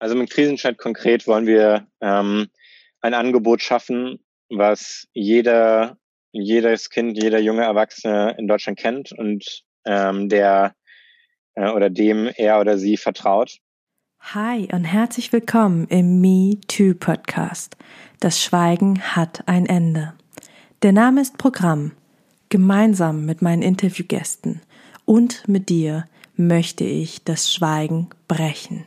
Also 0.00 0.14
mit 0.14 0.30
Krisenchat 0.30 0.78
konkret 0.78 1.26
wollen 1.26 1.46
wir 1.46 1.86
ähm, 2.00 2.48
ein 3.02 3.12
Angebot 3.12 3.60
schaffen, 3.60 4.18
was 4.48 5.06
jeder, 5.12 5.98
jedes 6.32 6.88
Kind, 6.88 7.22
jeder 7.22 7.38
junge 7.38 7.64
Erwachsene 7.64 8.34
in 8.38 8.48
Deutschland 8.48 8.78
kennt 8.78 9.12
und 9.12 9.62
ähm, 9.84 10.30
der 10.30 10.74
äh, 11.54 11.70
oder 11.70 11.90
dem 11.90 12.30
er 12.34 12.60
oder 12.60 12.78
sie 12.78 12.96
vertraut. 12.96 13.58
Hi 14.20 14.68
und 14.72 14.84
herzlich 14.84 15.34
willkommen 15.34 15.86
im 15.88 16.20
Me 16.20 16.58
Too 16.66 16.94
Podcast. 16.94 17.76
Das 18.20 18.42
Schweigen 18.42 19.02
hat 19.02 19.46
ein 19.46 19.66
Ende. 19.66 20.14
Der 20.82 20.92
Name 20.92 21.20
ist 21.20 21.36
Programm. 21.36 21.92
Gemeinsam 22.48 23.26
mit 23.26 23.42
meinen 23.42 23.62
Interviewgästen 23.62 24.62
und 25.04 25.46
mit 25.46 25.68
dir 25.68 26.06
möchte 26.36 26.84
ich 26.84 27.22
das 27.22 27.52
Schweigen 27.52 28.08
brechen. 28.28 28.86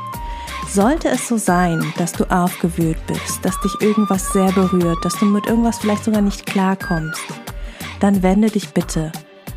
Sollte 0.73 1.09
es 1.09 1.27
so 1.27 1.35
sein, 1.35 1.83
dass 1.97 2.13
du 2.13 2.23
aufgewühlt 2.31 3.05
bist, 3.05 3.43
dass 3.43 3.59
dich 3.59 3.73
irgendwas 3.81 4.31
sehr 4.31 4.53
berührt, 4.53 5.03
dass 5.03 5.19
du 5.19 5.25
mit 5.25 5.45
irgendwas 5.45 5.79
vielleicht 5.79 6.05
sogar 6.05 6.21
nicht 6.21 6.45
klarkommst, 6.45 7.21
dann 7.99 8.23
wende 8.23 8.49
dich 8.49 8.69
bitte 8.69 9.11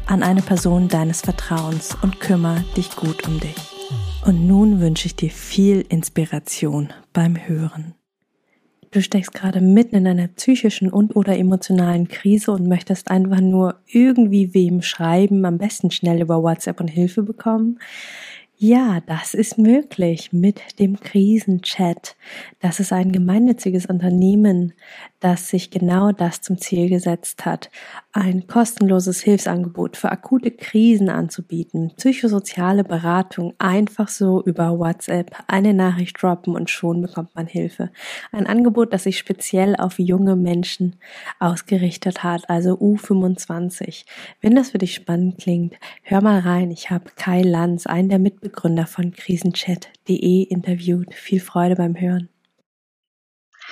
an 0.06 0.24
eine 0.24 0.42
Person 0.42 0.88
deines 0.88 1.20
Vertrauens 1.20 1.96
und 2.02 2.18
kümmere 2.18 2.64
dich 2.76 2.96
gut 2.96 3.28
um 3.28 3.38
dich. 3.38 3.54
Und 4.26 4.48
nun 4.48 4.80
wünsche 4.80 5.06
ich 5.06 5.14
dir 5.14 5.30
viel 5.30 5.84
Inspiration 5.88 6.92
beim 7.12 7.36
Hören. 7.46 7.94
Du 8.90 9.00
steckst 9.00 9.34
gerade 9.34 9.60
mitten 9.60 9.94
in 9.94 10.08
einer 10.08 10.26
psychischen 10.28 10.90
und 10.90 11.14
oder 11.14 11.38
emotionalen 11.38 12.08
Krise 12.08 12.50
und 12.50 12.66
möchtest 12.66 13.08
einfach 13.08 13.40
nur 13.40 13.76
irgendwie 13.86 14.52
wem 14.52 14.82
schreiben, 14.82 15.44
am 15.44 15.58
besten 15.58 15.92
schnell 15.92 16.20
über 16.20 16.42
WhatsApp 16.42 16.80
und 16.80 16.88
Hilfe 16.88 17.22
bekommen. 17.22 17.78
Ja, 18.56 19.00
das 19.00 19.34
ist 19.34 19.58
möglich 19.58 20.32
mit 20.32 20.78
dem 20.78 21.00
Krisenchat. 21.00 22.14
Das 22.60 22.78
ist 22.78 22.92
ein 22.92 23.10
gemeinnütziges 23.10 23.86
Unternehmen, 23.86 24.74
das 25.18 25.48
sich 25.48 25.70
genau 25.70 26.12
das 26.12 26.40
zum 26.40 26.58
Ziel 26.58 26.88
gesetzt 26.88 27.44
hat, 27.46 27.70
ein 28.12 28.46
kostenloses 28.46 29.22
Hilfsangebot 29.22 29.96
für 29.96 30.12
akute 30.12 30.52
Krisen 30.52 31.08
anzubieten, 31.08 31.92
psychosoziale 31.96 32.84
Beratung 32.84 33.54
einfach 33.58 34.08
so 34.08 34.42
über 34.44 34.78
WhatsApp, 34.78 35.34
eine 35.48 35.74
Nachricht 35.74 36.22
droppen 36.22 36.54
und 36.54 36.70
schon 36.70 37.02
bekommt 37.02 37.34
man 37.34 37.48
Hilfe. 37.48 37.90
Ein 38.30 38.46
Angebot, 38.46 38.92
das 38.92 39.02
sich 39.02 39.18
speziell 39.18 39.74
auf 39.76 39.98
junge 39.98 40.36
Menschen 40.36 40.96
ausgerichtet 41.40 42.22
hat, 42.22 42.48
also 42.48 42.74
U25. 42.74 44.04
Wenn 44.40 44.54
das 44.54 44.70
für 44.70 44.78
dich 44.78 44.94
spannend 44.94 45.38
klingt, 45.38 45.74
hör 46.02 46.20
mal 46.20 46.38
rein. 46.38 46.70
Ich 46.70 46.90
habe 46.90 47.10
Kai 47.16 47.42
Lanz, 47.42 47.86
einen 47.86 48.10
der 48.10 48.20
Mitbegründer 48.20 48.43
von 48.86 49.12
krisenchat.de 49.12 50.42
interviewt. 50.42 51.14
Viel 51.14 51.40
Freude 51.40 51.76
beim 51.76 51.98
Hören. 51.98 52.28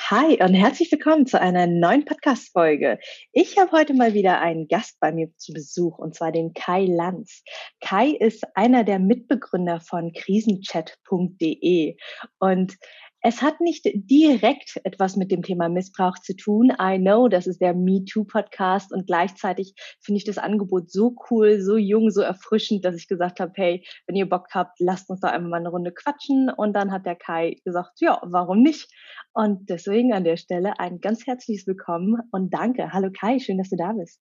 Hi 0.08 0.42
und 0.42 0.54
herzlich 0.54 0.90
willkommen 0.90 1.26
zu 1.26 1.38
einer 1.38 1.66
neuen 1.66 2.06
Podcast-Folge. 2.06 2.98
Ich 3.32 3.58
habe 3.58 3.70
heute 3.72 3.92
mal 3.92 4.14
wieder 4.14 4.40
einen 4.40 4.66
Gast 4.68 4.98
bei 4.98 5.12
mir 5.12 5.28
zu 5.36 5.52
Besuch 5.52 5.98
und 5.98 6.14
zwar 6.14 6.32
den 6.32 6.54
Kai 6.54 6.86
Lanz. 6.86 7.42
Kai 7.80 8.08
ist 8.08 8.44
einer 8.54 8.84
der 8.84 8.98
Mitbegründer 8.98 9.80
von 9.80 10.12
krisenchat.de 10.12 11.96
und 12.38 12.76
es 13.24 13.40
hat 13.40 13.60
nicht 13.60 13.88
direkt 13.94 14.80
etwas 14.82 15.16
mit 15.16 15.30
dem 15.30 15.42
Thema 15.42 15.68
Missbrauch 15.68 16.18
zu 16.18 16.34
tun. 16.34 16.72
I 16.80 16.98
know, 16.98 17.28
das 17.28 17.46
ist 17.46 17.60
der 17.60 17.72
Me 17.72 18.04
Too 18.04 18.24
Podcast 18.24 18.92
und 18.92 19.06
gleichzeitig 19.06 19.74
finde 20.00 20.18
ich 20.18 20.24
das 20.24 20.38
Angebot 20.38 20.90
so 20.90 21.14
cool, 21.30 21.60
so 21.60 21.76
jung, 21.76 22.10
so 22.10 22.20
erfrischend, 22.20 22.84
dass 22.84 22.96
ich 22.96 23.06
gesagt 23.06 23.38
habe, 23.38 23.52
hey, 23.54 23.86
wenn 24.06 24.16
ihr 24.16 24.28
Bock 24.28 24.48
habt, 24.52 24.80
lasst 24.80 25.08
uns 25.08 25.20
doch 25.20 25.30
einmal 25.30 25.50
mal 25.50 25.56
eine 25.58 25.68
Runde 25.68 25.92
quatschen. 25.92 26.50
Und 26.50 26.72
dann 26.72 26.90
hat 26.90 27.06
der 27.06 27.14
Kai 27.14 27.56
gesagt, 27.64 28.00
ja, 28.00 28.20
warum 28.24 28.60
nicht? 28.62 28.90
Und 29.32 29.70
deswegen 29.70 30.12
an 30.12 30.24
der 30.24 30.36
Stelle 30.36 30.80
ein 30.80 31.00
ganz 31.00 31.24
herzliches 31.24 31.66
Willkommen 31.68 32.20
und 32.32 32.52
danke. 32.52 32.92
Hallo 32.92 33.10
Kai, 33.12 33.38
schön, 33.38 33.58
dass 33.58 33.70
du 33.70 33.76
da 33.76 33.92
bist. 33.92 34.20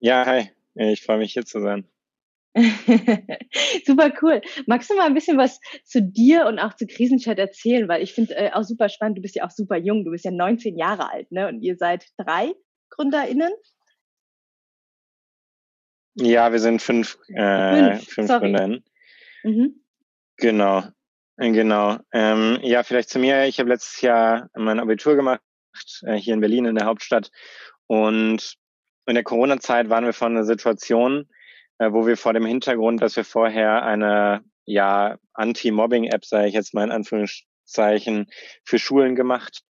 Ja, 0.00 0.26
hi. 0.26 0.50
Ich 0.74 1.02
freue 1.02 1.18
mich 1.18 1.32
hier 1.32 1.46
zu 1.46 1.60
sein. 1.60 1.88
super 3.84 4.12
cool. 4.22 4.40
Magst 4.66 4.88
du 4.88 4.94
mal 4.94 5.06
ein 5.06 5.14
bisschen 5.14 5.36
was 5.36 5.60
zu 5.84 6.02
dir 6.02 6.46
und 6.46 6.58
auch 6.58 6.74
zu 6.74 6.86
Krisenchat 6.86 7.38
erzählen? 7.38 7.88
Weil 7.88 8.02
ich 8.02 8.12
finde 8.12 8.36
äh, 8.36 8.52
auch 8.52 8.62
super 8.62 8.88
spannend, 8.88 9.18
du 9.18 9.22
bist 9.22 9.34
ja 9.34 9.44
auch 9.44 9.50
super 9.50 9.76
jung, 9.76 10.04
du 10.04 10.12
bist 10.12 10.24
ja 10.24 10.30
19 10.30 10.78
Jahre 10.78 11.10
alt, 11.10 11.30
ne? 11.32 11.48
Und 11.48 11.62
ihr 11.62 11.76
seid 11.76 12.06
drei 12.16 12.52
GründerInnen? 12.90 13.52
Ja, 16.14 16.52
wir 16.52 16.60
sind 16.60 16.80
fünf, 16.80 17.18
äh, 17.28 17.96
fünf, 17.96 18.08
fünf 18.08 18.28
GründerInnen. 18.28 18.84
Mhm. 19.42 19.80
Genau. 20.36 20.84
Genau. 21.36 21.98
Ähm, 22.12 22.60
ja, 22.62 22.84
vielleicht 22.84 23.10
zu 23.10 23.18
mir. 23.18 23.46
Ich 23.46 23.58
habe 23.58 23.68
letztes 23.68 24.00
Jahr 24.00 24.48
mein 24.54 24.78
Abitur 24.78 25.16
gemacht, 25.16 25.42
äh, 26.02 26.14
hier 26.14 26.34
in 26.34 26.40
Berlin 26.40 26.66
in 26.66 26.76
der 26.76 26.86
Hauptstadt. 26.86 27.30
Und 27.86 28.56
in 29.06 29.14
der 29.14 29.24
Corona-Zeit 29.24 29.90
waren 29.90 30.04
wir 30.04 30.12
von 30.12 30.32
einer 30.32 30.44
Situation, 30.44 31.28
wo 31.78 32.06
wir 32.06 32.16
vor 32.16 32.32
dem 32.32 32.46
Hintergrund, 32.46 33.02
dass 33.02 33.16
wir 33.16 33.24
vorher 33.24 33.82
eine 33.82 34.42
ja 34.66 35.18
Anti-Mobbing-App, 35.34 36.24
sage 36.24 36.48
ich 36.48 36.54
jetzt 36.54 36.74
mal 36.74 36.84
in 36.84 36.92
Anführungszeichen, 36.92 38.26
für 38.64 38.78
Schulen 38.78 39.14
gemacht 39.14 39.62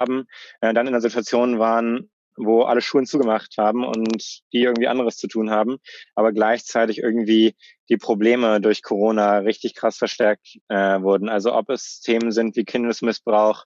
haben, 0.00 0.26
äh, 0.60 0.74
dann 0.74 0.86
in 0.86 0.92
der 0.92 1.00
Situation 1.00 1.58
waren, 1.58 2.10
wo 2.36 2.62
alle 2.62 2.80
Schulen 2.80 3.06
zugemacht 3.06 3.54
haben 3.58 3.84
und 3.84 4.40
die 4.52 4.62
irgendwie 4.62 4.88
anderes 4.88 5.16
zu 5.16 5.28
tun 5.28 5.50
haben, 5.50 5.78
aber 6.14 6.32
gleichzeitig 6.32 6.98
irgendwie 6.98 7.54
die 7.88 7.98
Probleme 7.98 8.60
durch 8.60 8.82
Corona 8.82 9.38
richtig 9.38 9.74
krass 9.74 9.98
verstärkt 9.98 10.58
äh, 10.68 11.00
wurden. 11.02 11.28
Also 11.28 11.54
ob 11.54 11.68
es 11.68 12.00
Themen 12.00 12.32
sind 12.32 12.56
wie 12.56 12.64
Kindesmissbrauch, 12.64 13.64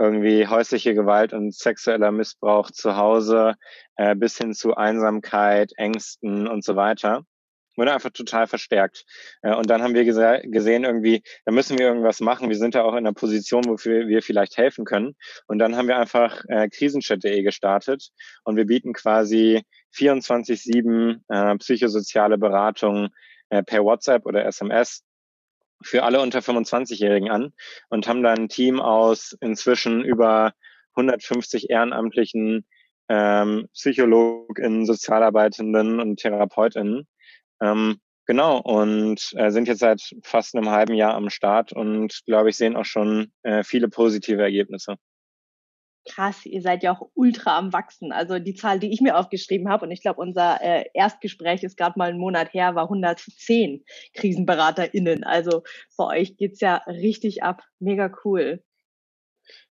irgendwie 0.00 0.46
häusliche 0.46 0.94
Gewalt 0.94 1.32
und 1.32 1.54
sexueller 1.54 2.10
Missbrauch 2.10 2.70
zu 2.70 2.96
Hause 2.96 3.54
äh, 3.96 4.16
bis 4.16 4.38
hin 4.38 4.54
zu 4.54 4.74
Einsamkeit, 4.74 5.72
Ängsten 5.76 6.48
und 6.48 6.64
so 6.64 6.74
weiter. 6.74 7.24
Wurde 7.76 7.92
einfach 7.92 8.10
total 8.10 8.46
verstärkt. 8.46 9.04
Äh, 9.42 9.54
und 9.54 9.68
dann 9.68 9.82
haben 9.82 9.94
wir 9.94 10.04
gese 10.04 10.40
gesehen, 10.44 10.84
irgendwie, 10.84 11.22
da 11.44 11.52
müssen 11.52 11.78
wir 11.78 11.86
irgendwas 11.86 12.20
machen. 12.20 12.48
Wir 12.48 12.56
sind 12.56 12.74
da 12.74 12.82
auch 12.82 12.92
in 12.92 12.98
einer 12.98 13.12
Position, 13.12 13.64
wofür 13.66 14.08
wir 14.08 14.22
vielleicht 14.22 14.56
helfen 14.56 14.84
können. 14.84 15.14
Und 15.46 15.58
dann 15.58 15.76
haben 15.76 15.88
wir 15.88 15.98
einfach 15.98 16.42
äh, 16.48 16.68
krisenchat.de 16.68 17.42
gestartet 17.42 18.08
und 18.44 18.56
wir 18.56 18.66
bieten 18.66 18.94
quasi 18.94 19.62
24-7 19.94 21.20
äh, 21.28 21.58
psychosoziale 21.58 22.38
Beratung 22.38 23.10
äh, 23.50 23.62
per 23.62 23.84
WhatsApp 23.84 24.24
oder 24.24 24.46
SMS 24.46 25.04
für 25.82 26.02
alle 26.02 26.20
unter 26.20 26.40
25-Jährigen 26.40 27.30
an 27.30 27.52
und 27.88 28.06
haben 28.06 28.22
dann 28.22 28.38
ein 28.40 28.48
Team 28.48 28.80
aus 28.80 29.36
inzwischen 29.40 30.04
über 30.04 30.52
150 30.94 31.70
ehrenamtlichen 31.70 32.66
ähm, 33.08 33.68
PsychologInnen, 33.74 34.86
Sozialarbeitenden 34.86 36.00
und 36.00 36.20
TherapeutInnen. 36.20 37.06
Ähm, 37.60 37.98
genau, 38.26 38.58
und 38.58 39.32
äh, 39.36 39.50
sind 39.50 39.68
jetzt 39.68 39.80
seit 39.80 40.14
fast 40.22 40.54
einem 40.54 40.70
halben 40.70 40.94
Jahr 40.94 41.14
am 41.14 41.30
Start 41.30 41.72
und 41.72 42.20
glaube 42.26 42.50
ich, 42.50 42.56
sehen 42.56 42.76
auch 42.76 42.84
schon 42.84 43.32
äh, 43.42 43.64
viele 43.64 43.88
positive 43.88 44.42
Ergebnisse 44.42 44.96
krass, 46.08 46.46
ihr 46.46 46.62
seid 46.62 46.82
ja 46.82 46.92
auch 46.92 47.08
ultra 47.14 47.58
am 47.58 47.72
Wachsen. 47.72 48.12
Also 48.12 48.38
die 48.38 48.54
Zahl, 48.54 48.78
die 48.78 48.92
ich 48.92 49.00
mir 49.00 49.16
aufgeschrieben 49.16 49.68
habe, 49.68 49.84
und 49.84 49.92
ich 49.92 50.02
glaube, 50.02 50.20
unser 50.20 50.60
äh, 50.62 50.84
Erstgespräch 50.94 51.62
ist 51.62 51.76
gerade 51.76 51.98
mal 51.98 52.10
einen 52.10 52.18
Monat 52.18 52.52
her, 52.52 52.74
war 52.74 52.84
110 52.84 53.84
KrisenberaterInnen. 54.14 55.24
Also 55.24 55.62
bei 55.96 56.20
euch 56.20 56.36
geht's 56.36 56.60
ja 56.60 56.76
richtig 56.86 57.42
ab. 57.42 57.62
Mega 57.78 58.12
cool. 58.24 58.62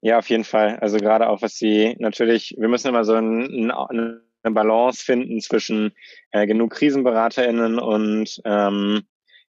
Ja, 0.01 0.19
auf 0.19 0.29
jeden 0.29 0.43
Fall. 0.43 0.77
Also 0.79 0.97
gerade 0.97 1.29
auch, 1.29 1.41
was 1.41 1.55
sie 1.55 1.95
natürlich, 1.99 2.55
wir 2.57 2.67
müssen 2.67 2.87
immer 2.87 3.03
so 3.03 3.13
ein, 3.13 3.71
ein, 3.71 4.21
eine 4.43 4.53
Balance 4.53 5.03
finden 5.03 5.39
zwischen 5.41 5.93
äh, 6.31 6.47
genug 6.47 6.71
KrisenberaterInnen 6.71 7.79
und 7.79 8.41
ähm, 8.45 9.03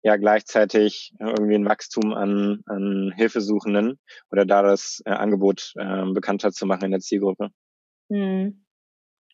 ja 0.06 0.16
gleichzeitig 0.16 1.12
irgendwie 1.18 1.56
ein 1.56 1.68
Wachstum 1.68 2.14
an, 2.14 2.62
an 2.66 3.12
Hilfesuchenden 3.16 3.98
oder 4.30 4.46
da 4.46 4.62
das 4.62 5.02
äh, 5.04 5.10
Angebot 5.10 5.72
äh, 5.74 6.04
bekannter 6.12 6.52
zu 6.52 6.64
machen 6.64 6.84
in 6.84 6.90
der 6.92 7.00
Zielgruppe. 7.00 7.50
Hm 8.08 8.62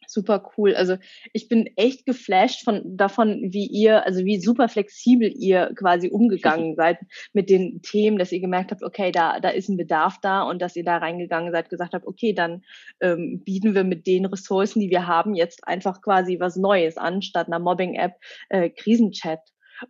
super 0.09 0.51
cool. 0.57 0.75
Also 0.75 0.97
ich 1.33 1.49
bin 1.49 1.69
echt 1.77 2.07
geflasht 2.07 2.65
von 2.65 2.83
davon, 2.85 3.41
wie 3.53 3.67
ihr, 3.67 4.05
also 4.05 4.25
wie 4.25 4.41
super 4.41 4.69
flexibel 4.69 5.33
ihr 5.35 5.73
quasi 5.77 6.09
umgegangen 6.09 6.75
seid 6.77 6.99
mit 7.33 7.51
den 7.51 7.83
Themen, 7.83 8.19
dass 8.19 8.33
ihr 8.33 8.41
gemerkt 8.41 8.71
habt, 8.71 8.83
okay, 8.83 9.11
da, 9.13 9.41
da 9.41 9.51
ist 9.51 9.69
ein 9.69 9.77
Bedarf 9.77 10.19
da 10.21 10.43
und 10.43 10.61
dass 10.61 10.77
ihr 10.77 10.85
da 10.85 10.99
reingegangen 10.99 11.53
seid, 11.53 11.71
gesagt 11.71 11.95
habt, 11.95 12.07
okay, 12.07 12.33
dann 12.33 12.63
ähm, 13.01 13.43
bieten 13.45 13.75
wir 13.75 13.85
mit 13.85 14.07
den 14.07 14.27
Ressourcen, 14.27 14.81
die 14.81 14.91
wir 14.91 15.07
haben, 15.07 15.35
jetzt 15.35 15.67
einfach 15.67 16.03
quasi 16.03 16.39
was 16.41 16.57
Neues 16.57 16.97
an, 16.97 17.23
statt 17.23 17.47
einer 17.47 17.59
Mobbing-App, 17.59 18.15
äh, 18.49 18.71
Krisenchat. 18.71 19.41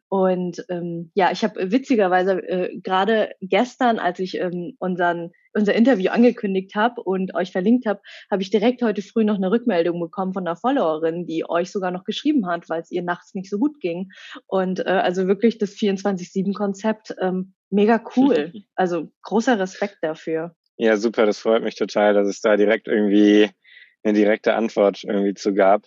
Und 0.08 0.64
ähm, 0.68 1.10
ja, 1.14 1.30
ich 1.32 1.44
habe 1.44 1.70
witzigerweise 1.70 2.32
äh, 2.48 2.80
gerade 2.80 3.30
gestern, 3.40 3.98
als 3.98 4.18
ich 4.18 4.38
ähm, 4.38 4.76
unseren 4.78 5.30
unser 5.54 5.74
Interview 5.74 6.10
angekündigt 6.10 6.74
habe 6.74 7.02
und 7.02 7.34
euch 7.34 7.52
verlinkt 7.52 7.86
habe, 7.86 8.00
habe 8.30 8.42
ich 8.42 8.50
direkt 8.50 8.82
heute 8.82 9.02
früh 9.02 9.24
noch 9.24 9.36
eine 9.36 9.50
Rückmeldung 9.50 10.00
bekommen 10.00 10.32
von 10.32 10.46
einer 10.46 10.56
Followerin, 10.56 11.26
die 11.26 11.48
euch 11.48 11.70
sogar 11.70 11.90
noch 11.90 12.04
geschrieben 12.04 12.46
hat, 12.46 12.68
weil 12.68 12.80
es 12.80 12.90
ihr 12.90 13.02
nachts 13.02 13.34
nicht 13.34 13.50
so 13.50 13.58
gut 13.58 13.80
ging. 13.80 14.10
Und 14.46 14.80
äh, 14.80 14.90
also 14.90 15.26
wirklich 15.26 15.58
das 15.58 15.72
24-7-Konzept, 15.74 17.14
ähm, 17.20 17.54
mega 17.70 18.02
cool. 18.16 18.52
Also 18.74 19.12
großer 19.22 19.58
Respekt 19.58 19.98
dafür. 20.00 20.54
Ja, 20.76 20.96
super, 20.96 21.26
das 21.26 21.38
freut 21.38 21.62
mich 21.62 21.74
total, 21.74 22.14
dass 22.14 22.26
es 22.26 22.40
da 22.40 22.56
direkt 22.56 22.88
irgendwie 22.88 23.50
eine 24.02 24.14
direkte 24.14 24.54
Antwort 24.54 25.04
irgendwie 25.04 25.34
zu 25.34 25.54
gab. 25.54 25.86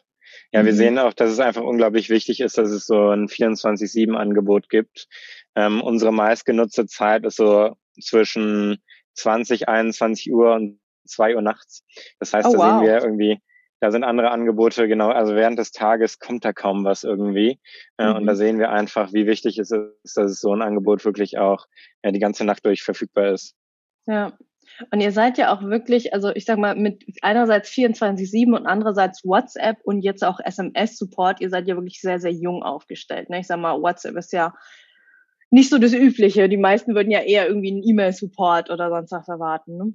Ja, 0.52 0.66
wir 0.66 0.74
mhm. 0.74 0.78
sehen 0.78 1.00
auch, 1.00 1.14
dass 1.14 1.32
es 1.32 1.40
einfach 1.40 1.64
unglaublich 1.64 2.10
wichtig 2.10 2.40
ist, 2.40 2.58
dass 2.58 2.70
es 2.70 2.86
so 2.86 3.10
ein 3.10 3.28
24-7-Angebot 3.28 4.70
gibt. 4.70 5.08
Ähm, 5.56 5.82
unsere 5.82 6.12
meistgenutzte 6.12 6.86
Zeit 6.88 7.26
ist 7.26 7.38
so 7.38 7.76
zwischen 8.02 8.78
20, 9.16 9.68
21 9.68 10.32
Uhr 10.32 10.54
und 10.54 10.80
2 11.08 11.36
Uhr 11.36 11.42
nachts. 11.42 11.84
Das 12.20 12.34
heißt, 12.34 12.48
oh, 12.48 12.54
da 12.54 12.58
wow. 12.58 12.80
sehen 12.80 12.88
wir 12.88 13.02
irgendwie, 13.02 13.40
da 13.80 13.92
sind 13.92 14.04
andere 14.04 14.32
Angebote, 14.32 14.88
genau, 14.88 15.10
also 15.10 15.36
während 15.36 15.60
des 15.60 15.72
Tages 15.72 16.20
kommt 16.20 16.46
da 16.46 16.54
kaum 16.54 16.84
was 16.86 17.04
irgendwie. 17.04 17.60
Äh, 17.98 18.10
mhm. 18.10 18.16
Und 18.16 18.26
da 18.26 18.34
mhm. 18.34 18.38
sehen 18.38 18.60
wir 18.60 18.72
einfach, 18.72 19.14
wie 19.14 19.28
wichtig 19.28 19.58
es 19.60 19.72
ist, 19.72 20.18
dass 20.18 20.40
so 20.40 20.54
ein 20.54 20.62
Angebot 20.62 21.06
wirklich 21.06 21.38
auch 21.38 21.66
ja, 22.04 22.12
die 22.12 22.20
ganze 22.20 22.46
Nacht 22.46 22.66
durch 22.66 22.84
verfügbar 22.84 23.32
ist. 23.32 23.56
Ja, 24.08 24.34
und 24.92 25.02
ihr 25.02 25.12
seid 25.12 25.38
ja 25.38 25.54
auch 25.54 25.62
wirklich, 25.64 26.14
also 26.14 26.30
ich 26.34 26.46
sag 26.46 26.58
mal, 26.58 26.76
mit 26.76 27.04
einerseits 27.22 27.70
24-7 27.70 28.56
und 28.56 28.66
andererseits 28.66 29.24
WhatsApp 29.24 29.78
und 29.84 30.02
jetzt 30.02 30.24
auch 30.24 30.40
SMS-Support, 30.40 31.42
ihr 31.42 31.50
seid 31.50 31.68
ja 31.68 31.76
wirklich 31.76 32.02
sehr, 32.02 32.20
sehr 32.20 32.32
jung 32.32 32.64
aufgestellt. 32.64 33.30
Ne? 33.30 33.40
Ich 33.40 33.48
sag 33.48 33.60
mal, 33.60 33.82
WhatsApp 33.82 34.16
ist 34.18 34.34
ja 34.34 34.54
nicht 35.50 35.70
so 35.70 35.78
das 35.78 35.94
Übliche. 35.94 36.50
Die 36.50 36.58
meisten 36.58 36.96
würden 36.96 37.12
ja 37.12 37.22
eher 37.22 37.48
irgendwie 37.48 37.72
einen 37.72 37.84
E-Mail-Support 37.84 38.70
oder 38.70 38.90
sonst 38.90 39.12
was 39.12 39.28
erwarten. 39.28 39.78
Ne? 39.78 39.94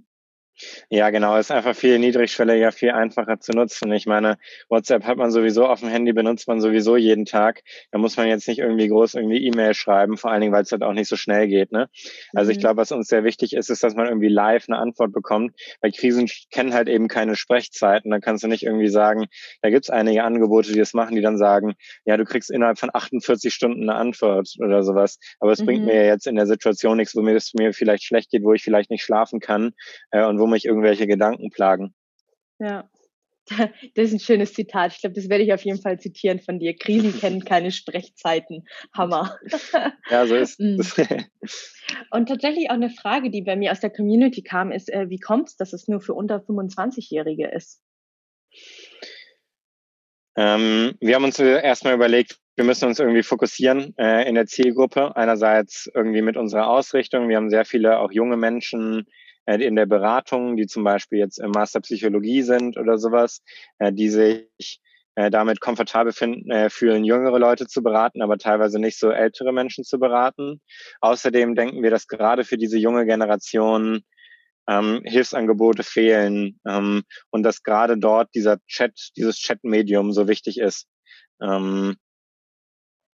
Ja, 0.88 1.10
genau. 1.10 1.36
Ist 1.36 1.50
einfach 1.50 1.74
viel 1.74 1.98
niedrigschwelliger, 1.98 2.72
viel 2.72 2.90
einfacher 2.90 3.40
zu 3.40 3.52
nutzen. 3.52 3.92
Ich 3.92 4.06
meine, 4.06 4.38
WhatsApp 4.68 5.04
hat 5.04 5.16
man 5.16 5.30
sowieso 5.30 5.66
auf 5.66 5.80
dem 5.80 5.88
Handy, 5.88 6.12
benutzt 6.12 6.48
man 6.48 6.60
sowieso 6.60 6.96
jeden 6.96 7.24
Tag. 7.24 7.62
Da 7.90 7.98
muss 7.98 8.16
man 8.16 8.28
jetzt 8.28 8.48
nicht 8.48 8.58
irgendwie 8.58 8.88
groß 8.88 9.14
irgendwie 9.14 9.44
E-Mail 9.46 9.74
schreiben, 9.74 10.16
vor 10.16 10.30
allen 10.30 10.40
Dingen, 10.40 10.52
weil 10.52 10.62
es 10.62 10.72
halt 10.72 10.82
auch 10.82 10.92
nicht 10.92 11.08
so 11.08 11.16
schnell 11.16 11.48
geht. 11.48 11.72
Ne? 11.72 11.88
Also 12.34 12.50
mhm. 12.50 12.52
ich 12.52 12.60
glaube, 12.60 12.78
was 12.78 12.92
uns 12.92 13.08
sehr 13.08 13.24
wichtig 13.24 13.54
ist, 13.54 13.70
ist, 13.70 13.82
dass 13.82 13.94
man 13.94 14.06
irgendwie 14.06 14.28
live 14.28 14.66
eine 14.68 14.78
Antwort 14.78 15.12
bekommt. 15.12 15.54
Weil 15.80 15.92
Krisen 15.92 16.28
kennen 16.50 16.74
halt 16.74 16.88
eben 16.88 17.08
keine 17.08 17.36
Sprechzeiten. 17.36 18.10
Da 18.10 18.18
kannst 18.18 18.44
du 18.44 18.48
nicht 18.48 18.64
irgendwie 18.64 18.88
sagen, 18.88 19.26
da 19.62 19.70
gibt's 19.70 19.90
einige 19.90 20.24
Angebote, 20.24 20.72
die 20.72 20.78
das 20.78 20.94
machen, 20.94 21.16
die 21.16 21.22
dann 21.22 21.38
sagen, 21.38 21.74
ja, 22.04 22.16
du 22.16 22.24
kriegst 22.24 22.50
innerhalb 22.50 22.78
von 22.78 22.90
48 22.92 23.52
Stunden 23.52 23.88
eine 23.88 23.98
Antwort 23.98 24.54
oder 24.58 24.82
sowas. 24.82 25.18
Aber 25.38 25.52
es 25.52 25.60
mhm. 25.60 25.66
bringt 25.66 25.84
mir 25.86 26.04
jetzt 26.06 26.26
in 26.26 26.36
der 26.36 26.46
Situation 26.46 26.96
nichts, 26.96 27.14
wo 27.16 27.22
mir 27.22 27.36
es 27.36 27.54
mir 27.54 27.72
vielleicht 27.72 28.04
schlecht 28.04 28.30
geht, 28.30 28.42
wo 28.42 28.52
ich 28.52 28.62
vielleicht 28.62 28.90
nicht 28.90 29.02
schlafen 29.02 29.40
kann 29.40 29.72
äh, 30.10 30.24
und 30.24 30.38
wo 30.38 30.46
mich 30.50 30.64
irgendwelche 30.64 31.06
Gedanken 31.06 31.50
plagen. 31.50 31.94
Ja, 32.58 32.90
das 33.94 34.06
ist 34.06 34.12
ein 34.12 34.20
schönes 34.20 34.54
Zitat. 34.54 34.92
Ich 34.94 35.00
glaube, 35.00 35.14
das 35.14 35.28
werde 35.28 35.44
ich 35.44 35.52
auf 35.52 35.64
jeden 35.64 35.80
Fall 35.80 35.98
zitieren 35.98 36.38
von 36.38 36.58
dir. 36.58 36.76
Krisen 36.76 37.12
kennen 37.20 37.44
keine 37.44 37.72
Sprechzeiten. 37.72 38.66
Hammer. 38.92 39.36
Ja, 40.10 40.26
so 40.26 40.36
ist 40.36 40.60
es. 40.60 40.96
Mm. 40.96 41.16
Und 42.10 42.28
tatsächlich 42.28 42.70
auch 42.70 42.74
eine 42.74 42.90
Frage, 42.90 43.30
die 43.30 43.42
bei 43.42 43.56
mir 43.56 43.72
aus 43.72 43.80
der 43.80 43.90
Community 43.90 44.42
kam, 44.42 44.72
ist, 44.72 44.92
äh, 44.92 45.08
wie 45.08 45.18
kommt 45.18 45.48
es, 45.48 45.56
dass 45.56 45.72
es 45.72 45.88
nur 45.88 46.00
für 46.00 46.14
unter 46.14 46.36
25-Jährige 46.36 47.48
ist? 47.48 47.82
Ähm, 50.36 50.94
wir 51.00 51.14
haben 51.16 51.24
uns 51.24 51.38
erstmal 51.38 51.94
überlegt, 51.94 52.38
wir 52.56 52.64
müssen 52.64 52.86
uns 52.86 52.98
irgendwie 52.98 53.22
fokussieren 53.22 53.94
äh, 53.98 54.28
in 54.28 54.34
der 54.34 54.46
Zielgruppe. 54.46 55.16
Einerseits 55.16 55.90
irgendwie 55.94 56.22
mit 56.22 56.36
unserer 56.36 56.68
Ausrichtung. 56.68 57.28
Wir 57.28 57.36
haben 57.36 57.50
sehr 57.50 57.64
viele 57.64 57.98
auch 57.98 58.12
junge 58.12 58.36
Menschen 58.36 59.00
äh, 59.00 59.29
in 59.54 59.76
der 59.76 59.86
Beratung, 59.86 60.56
die 60.56 60.66
zum 60.66 60.84
Beispiel 60.84 61.18
jetzt 61.18 61.38
im 61.38 61.50
Master 61.50 61.80
Psychologie 61.80 62.42
sind 62.42 62.76
oder 62.76 62.98
sowas, 62.98 63.42
äh, 63.78 63.92
die 63.92 64.08
sich 64.08 64.80
äh, 65.16 65.30
damit 65.30 65.60
komfortabel 65.60 66.12
finden, 66.12 66.70
fühlen, 66.70 67.04
jüngere 67.04 67.38
Leute 67.38 67.66
zu 67.66 67.82
beraten, 67.82 68.22
aber 68.22 68.38
teilweise 68.38 68.78
nicht 68.78 68.98
so 68.98 69.10
ältere 69.10 69.52
Menschen 69.52 69.84
zu 69.84 69.98
beraten. 69.98 70.60
Außerdem 71.00 71.54
denken 71.54 71.82
wir, 71.82 71.90
dass 71.90 72.06
gerade 72.06 72.44
für 72.44 72.58
diese 72.58 72.78
junge 72.78 73.06
Generation 73.06 74.04
ähm, 74.68 75.02
Hilfsangebote 75.04 75.82
fehlen 75.82 76.60
ähm, 76.66 77.02
und 77.30 77.42
dass 77.42 77.62
gerade 77.62 77.98
dort 77.98 78.34
dieser 78.34 78.58
Chat, 78.66 78.92
dieses 79.16 79.36
Chat-Medium 79.36 80.12
so 80.12 80.28
wichtig 80.28 80.58
ist. 80.58 80.86
Ähm, 81.42 81.96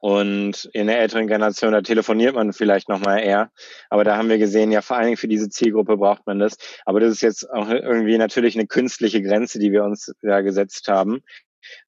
und 0.05 0.69
in 0.75 0.87
der 0.87 1.01
älteren 1.01 1.29
Generation, 1.29 1.73
da 1.73 1.81
telefoniert 1.81 2.35
man 2.35 2.53
vielleicht 2.53 2.91
nochmal 2.91 3.23
eher. 3.23 3.51
Aber 3.89 4.05
da 4.05 4.19
haben 4.19 4.29
wir 4.29 4.37
gesehen, 4.37 4.71
ja, 4.71 4.83
vor 4.83 4.99
allen 4.99 5.06
Dingen 5.06 5.17
für 5.17 5.29
diese 5.29 5.49
Zielgruppe 5.49 5.97
braucht 5.97 6.27
man 6.27 6.39
das. 6.39 6.59
Aber 6.85 7.01
das 7.01 7.11
ist 7.11 7.23
jetzt 7.23 7.51
auch 7.51 7.71
irgendwie 7.71 8.19
natürlich 8.19 8.55
eine 8.55 8.67
künstliche 8.67 9.23
Grenze, 9.23 9.59
die 9.59 9.73
wir 9.73 9.83
uns 9.83 10.12
da 10.21 10.43
gesetzt 10.43 10.89
haben. 10.89 11.23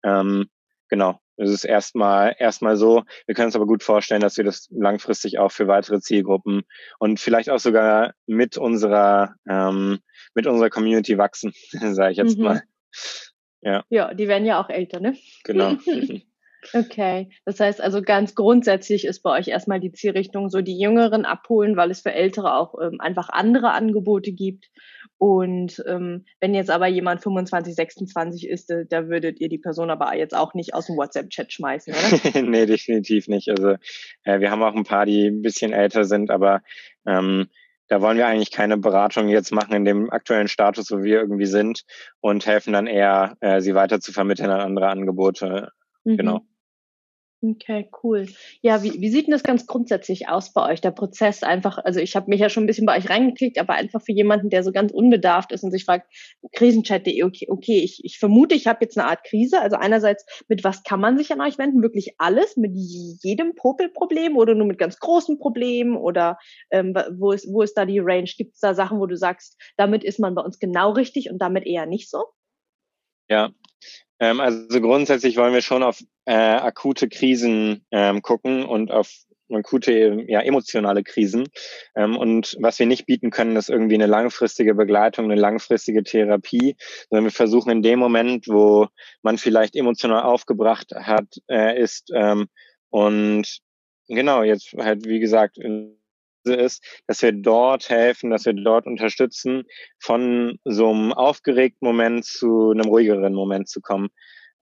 Ähm, 0.04 0.46
genau. 0.88 1.18
Das 1.36 1.50
ist 1.50 1.64
erstmal, 1.64 2.36
erstmal 2.38 2.76
so. 2.76 3.02
Wir 3.26 3.34
können 3.34 3.46
uns 3.46 3.56
aber 3.56 3.66
gut 3.66 3.82
vorstellen, 3.82 4.20
dass 4.20 4.36
wir 4.36 4.44
das 4.44 4.68
langfristig 4.70 5.40
auch 5.40 5.50
für 5.50 5.66
weitere 5.66 5.98
Zielgruppen 5.98 6.62
und 7.00 7.18
vielleicht 7.18 7.50
auch 7.50 7.58
sogar 7.58 8.14
mit 8.26 8.56
unserer, 8.56 9.34
ähm, 9.50 9.98
mit 10.36 10.46
unserer 10.46 10.70
Community 10.70 11.18
wachsen, 11.18 11.52
sage 11.72 12.12
ich 12.12 12.18
jetzt 12.18 12.38
mhm. 12.38 12.44
mal. 12.44 12.62
Ja. 13.60 13.82
ja, 13.88 14.14
die 14.14 14.28
werden 14.28 14.46
ja 14.46 14.62
auch 14.62 14.70
älter, 14.70 15.00
ne? 15.00 15.16
Genau. 15.42 15.78
Okay, 16.72 17.30
das 17.44 17.60
heißt 17.60 17.80
also 17.80 18.00
ganz 18.02 18.34
grundsätzlich 18.34 19.04
ist 19.04 19.22
bei 19.22 19.38
euch 19.38 19.48
erstmal 19.48 19.80
die 19.80 19.92
Zielrichtung 19.92 20.48
so 20.48 20.60
die 20.60 20.78
Jüngeren 20.78 21.24
abholen, 21.24 21.76
weil 21.76 21.90
es 21.90 22.00
für 22.00 22.12
Ältere 22.12 22.54
auch 22.54 22.74
ähm, 22.80 23.00
einfach 23.00 23.28
andere 23.28 23.72
Angebote 23.72 24.32
gibt. 24.32 24.70
Und 25.18 25.82
ähm, 25.86 26.24
wenn 26.40 26.54
jetzt 26.54 26.70
aber 26.70 26.86
jemand 26.86 27.22
25, 27.22 27.74
26 27.74 28.48
ist, 28.48 28.70
äh, 28.70 28.84
da 28.88 29.08
würdet 29.08 29.40
ihr 29.40 29.48
die 29.48 29.58
Person 29.58 29.90
aber 29.90 30.14
jetzt 30.16 30.34
auch 30.34 30.54
nicht 30.54 30.74
aus 30.74 30.86
dem 30.86 30.96
WhatsApp-Chat 30.96 31.52
schmeißen, 31.52 31.94
oder? 31.94 32.42
nee, 32.42 32.66
definitiv 32.66 33.28
nicht. 33.28 33.48
Also 33.48 33.76
äh, 34.24 34.40
wir 34.40 34.50
haben 34.50 34.62
auch 34.62 34.74
ein 34.74 34.84
paar, 34.84 35.06
die 35.06 35.26
ein 35.28 35.42
bisschen 35.42 35.72
älter 35.72 36.04
sind, 36.04 36.30
aber 36.30 36.62
ähm, 37.06 37.46
da 37.88 38.00
wollen 38.00 38.16
wir 38.16 38.26
eigentlich 38.26 38.50
keine 38.50 38.78
Beratung 38.78 39.28
jetzt 39.28 39.52
machen 39.52 39.74
in 39.74 39.84
dem 39.84 40.10
aktuellen 40.10 40.48
Status, 40.48 40.90
wo 40.90 41.02
wir 41.02 41.20
irgendwie 41.20 41.46
sind 41.46 41.84
und 42.20 42.46
helfen 42.46 42.72
dann 42.72 42.86
eher, 42.86 43.36
äh, 43.40 43.60
sie 43.60 43.74
weiter 43.74 44.00
zu 44.00 44.12
vermitteln 44.12 44.50
an 44.50 44.60
andere 44.60 44.88
Angebote. 44.88 45.70
Mhm. 46.04 46.16
Genau. 46.16 46.40
Okay, 47.46 47.90
cool. 48.02 48.26
Ja, 48.62 48.82
wie, 48.82 49.02
wie 49.02 49.10
sieht 49.10 49.26
denn 49.26 49.32
das 49.32 49.42
ganz 49.42 49.66
grundsätzlich 49.66 50.28
aus 50.28 50.54
bei 50.54 50.72
euch, 50.72 50.80
der 50.80 50.92
Prozess 50.92 51.42
einfach, 51.42 51.76
also 51.76 52.00
ich 52.00 52.16
habe 52.16 52.30
mich 52.30 52.40
ja 52.40 52.48
schon 52.48 52.64
ein 52.64 52.66
bisschen 52.66 52.86
bei 52.86 52.96
euch 52.96 53.10
reingeklickt, 53.10 53.58
aber 53.58 53.74
einfach 53.74 54.00
für 54.00 54.12
jemanden, 54.12 54.48
der 54.48 54.62
so 54.62 54.72
ganz 54.72 54.92
unbedarft 54.92 55.52
ist 55.52 55.62
und 55.62 55.70
sich 55.70 55.84
fragt, 55.84 56.10
krisenchat.de, 56.52 57.22
okay, 57.22 57.46
okay, 57.50 57.80
ich, 57.80 58.02
ich 58.02 58.18
vermute, 58.18 58.54
ich 58.54 58.66
habe 58.66 58.78
jetzt 58.80 58.96
eine 58.96 59.08
Art 59.08 59.24
Krise, 59.24 59.60
also 59.60 59.76
einerseits, 59.76 60.24
mit 60.48 60.64
was 60.64 60.84
kann 60.84 61.00
man 61.00 61.18
sich 61.18 61.32
an 61.32 61.40
euch 61.42 61.58
wenden? 61.58 61.82
Wirklich 61.82 62.14
alles? 62.16 62.56
Mit 62.56 62.72
jedem 62.74 63.54
Popelproblem 63.54 64.38
oder 64.38 64.54
nur 64.54 64.66
mit 64.66 64.78
ganz 64.78 64.98
großen 64.98 65.38
Problemen 65.38 65.98
oder 65.98 66.38
ähm, 66.70 66.94
wo, 67.18 67.32
ist, 67.32 67.46
wo 67.52 67.60
ist 67.60 67.74
da 67.76 67.84
die 67.84 67.98
Range? 67.98 68.30
Gibt 68.38 68.54
es 68.54 68.60
da 68.60 68.72
Sachen, 68.72 68.98
wo 69.00 69.06
du 69.06 69.18
sagst, 69.18 69.60
damit 69.76 70.02
ist 70.02 70.18
man 70.18 70.34
bei 70.34 70.40
uns 70.40 70.58
genau 70.58 70.92
richtig 70.92 71.30
und 71.30 71.42
damit 71.42 71.66
eher 71.66 71.84
nicht 71.84 72.08
so? 72.08 72.24
Ja, 73.28 73.50
ähm, 74.30 74.40
also 74.40 74.80
grundsätzlich 74.80 75.36
wollen 75.36 75.54
wir 75.54 75.62
schon 75.62 75.82
auf 75.82 76.00
äh, 76.24 76.34
akute 76.34 77.08
Krisen 77.08 77.84
ähm, 77.90 78.22
gucken 78.22 78.64
und 78.64 78.90
auf 78.90 79.10
akute, 79.52 80.24
ja, 80.26 80.40
emotionale 80.40 81.02
Krisen. 81.02 81.48
Ähm, 81.94 82.16
und 82.16 82.56
was 82.60 82.78
wir 82.78 82.86
nicht 82.86 83.06
bieten 83.06 83.30
können, 83.30 83.56
ist 83.56 83.68
irgendwie 83.68 83.94
eine 83.94 84.06
langfristige 84.06 84.74
Begleitung, 84.74 85.26
eine 85.26 85.40
langfristige 85.40 86.02
Therapie, 86.02 86.76
sondern 87.10 87.24
wir 87.24 87.30
versuchen 87.30 87.70
in 87.70 87.82
dem 87.82 87.98
Moment, 87.98 88.48
wo 88.48 88.88
man 89.22 89.38
vielleicht 89.38 89.76
emotional 89.76 90.22
aufgebracht 90.22 90.92
hat, 90.94 91.26
äh, 91.48 91.80
ist 91.80 92.10
ähm, 92.14 92.46
und 92.90 93.58
genau, 94.08 94.42
jetzt 94.42 94.72
halt, 94.78 95.06
wie 95.06 95.20
gesagt, 95.20 95.58
in 95.58 95.98
ist, 96.52 96.84
dass 97.06 97.22
wir 97.22 97.32
dort 97.32 97.88
helfen, 97.88 98.30
dass 98.30 98.44
wir 98.44 98.52
dort 98.52 98.86
unterstützen, 98.86 99.64
von 99.98 100.58
so 100.64 100.90
einem 100.90 101.12
aufgeregten 101.12 101.86
Moment 101.86 102.24
zu 102.24 102.70
einem 102.70 102.88
ruhigeren 102.88 103.34
Moment 103.34 103.68
zu 103.68 103.80
kommen. 103.80 104.10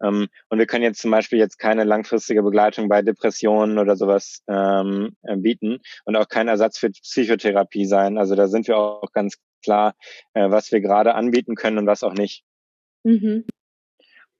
Ähm, 0.03 0.29
und 0.49 0.59
wir 0.59 0.67
können 0.67 0.85
jetzt 0.85 1.01
zum 1.01 1.11
Beispiel 1.11 1.39
jetzt 1.39 1.59
keine 1.59 1.85
langfristige 1.85 2.43
Begleitung 2.43 2.89
bei 2.89 3.03
Depressionen 3.03 3.79
oder 3.79 3.97
sowas 3.97 4.43
ähm, 4.49 5.17
äh, 5.23 5.37
bieten 5.37 5.79
und 6.05 6.17
auch 6.17 6.29
kein 6.29 6.49
Ersatz 6.49 6.79
für 6.79 6.91
Psychotherapie 6.91 7.87
sein. 7.87 8.19
Also 8.19 8.35
da 8.35 8.49
sind 8.49 8.67
wir 8.69 8.77
auch 8.77 9.13
ganz 9.13 9.37
klar, 9.63 9.95
äh, 10.35 10.51
was 10.51 10.73
wir 10.73 10.81
gerade 10.81 11.15
anbieten 11.15 11.55
können 11.55 11.79
und 11.79 11.87
was 11.87 12.03
auch 12.03 12.15
nicht. 12.15 12.45
Mhm. 13.05 13.45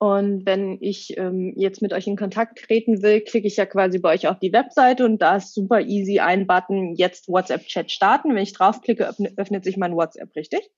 Und 0.03 0.47
wenn 0.47 0.79
ich 0.81 1.17
ähm, 1.17 1.55
jetzt 1.55 1.81
mit 1.81 1.93
euch 1.93 2.09
in 2.09 2.17
Kontakt 2.17 2.59
treten 2.59 3.03
will, 3.03 3.21
klicke 3.21 3.47
ich 3.47 3.57
ja 3.57 3.67
quasi 3.67 4.01
bei 4.01 4.13
euch 4.13 4.27
auf 4.27 4.41
die 4.41 4.53
Webseite 4.53 5.05
und 5.05 5.23
da 5.23 5.37
ist 5.37 5.55
super 5.55 5.81
easy 5.81 6.19
ein 6.19 6.49
Button, 6.49 6.97
jetzt 6.97 7.29
WhatsApp-Chat 7.29 7.89
starten. 7.93 8.35
Wenn 8.35 8.43
ich 8.43 8.53
draufklicke, 8.53 9.09
öffnet, 9.09 9.39
öffnet 9.39 9.63
sich 9.63 9.77
mein 9.77 9.95
WhatsApp, 9.95 10.35
richtig? 10.35 10.69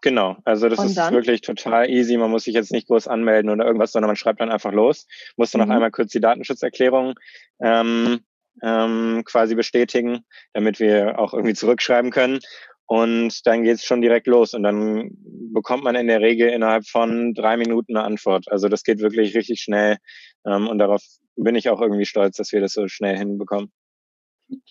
Genau, 0.00 0.38
also 0.44 0.68
das 0.68 0.80
und 0.80 0.86
ist 0.86 0.98
dann? 0.98 1.14
wirklich 1.14 1.40
total 1.42 1.88
easy. 1.88 2.16
Man 2.16 2.32
muss 2.32 2.42
sich 2.42 2.54
jetzt 2.54 2.72
nicht 2.72 2.88
groß 2.88 3.06
anmelden 3.06 3.48
oder 3.48 3.64
irgendwas, 3.64 3.92
sondern 3.92 4.08
man 4.08 4.16
schreibt 4.16 4.40
dann 4.40 4.50
einfach 4.50 4.72
los. 4.72 5.06
Muss 5.36 5.52
dann 5.52 5.60
mhm. 5.60 5.68
noch 5.68 5.74
einmal 5.76 5.92
kurz 5.92 6.10
die 6.10 6.20
Datenschutzerklärung 6.20 7.14
ähm, 7.62 8.22
ähm, 8.60 9.22
quasi 9.24 9.54
bestätigen, 9.54 10.24
damit 10.52 10.80
wir 10.80 11.20
auch 11.20 11.32
irgendwie 11.32 11.54
zurückschreiben 11.54 12.10
können. 12.10 12.40
Und 12.88 13.46
dann 13.46 13.64
geht's 13.64 13.84
schon 13.84 14.00
direkt 14.00 14.26
los 14.26 14.54
und 14.54 14.62
dann 14.62 15.10
bekommt 15.52 15.84
man 15.84 15.94
in 15.94 16.06
der 16.06 16.22
Regel 16.22 16.48
innerhalb 16.48 16.86
von 16.86 17.34
drei 17.34 17.58
Minuten 17.58 17.94
eine 17.94 18.06
Antwort. 18.06 18.50
Also 18.50 18.68
das 18.68 18.82
geht 18.82 19.00
wirklich 19.00 19.36
richtig 19.36 19.60
schnell 19.60 19.98
ähm, 20.46 20.66
und 20.66 20.78
darauf 20.78 21.02
bin 21.36 21.54
ich 21.54 21.68
auch 21.68 21.82
irgendwie 21.82 22.06
stolz, 22.06 22.38
dass 22.38 22.50
wir 22.50 22.62
das 22.62 22.72
so 22.72 22.88
schnell 22.88 23.18
hinbekommen. 23.18 23.70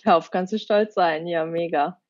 Darauf 0.03 0.31
kannst 0.31 0.51
du 0.51 0.57
stolz 0.57 0.95
sein, 0.95 1.27
ja, 1.27 1.45
mega. 1.45 2.01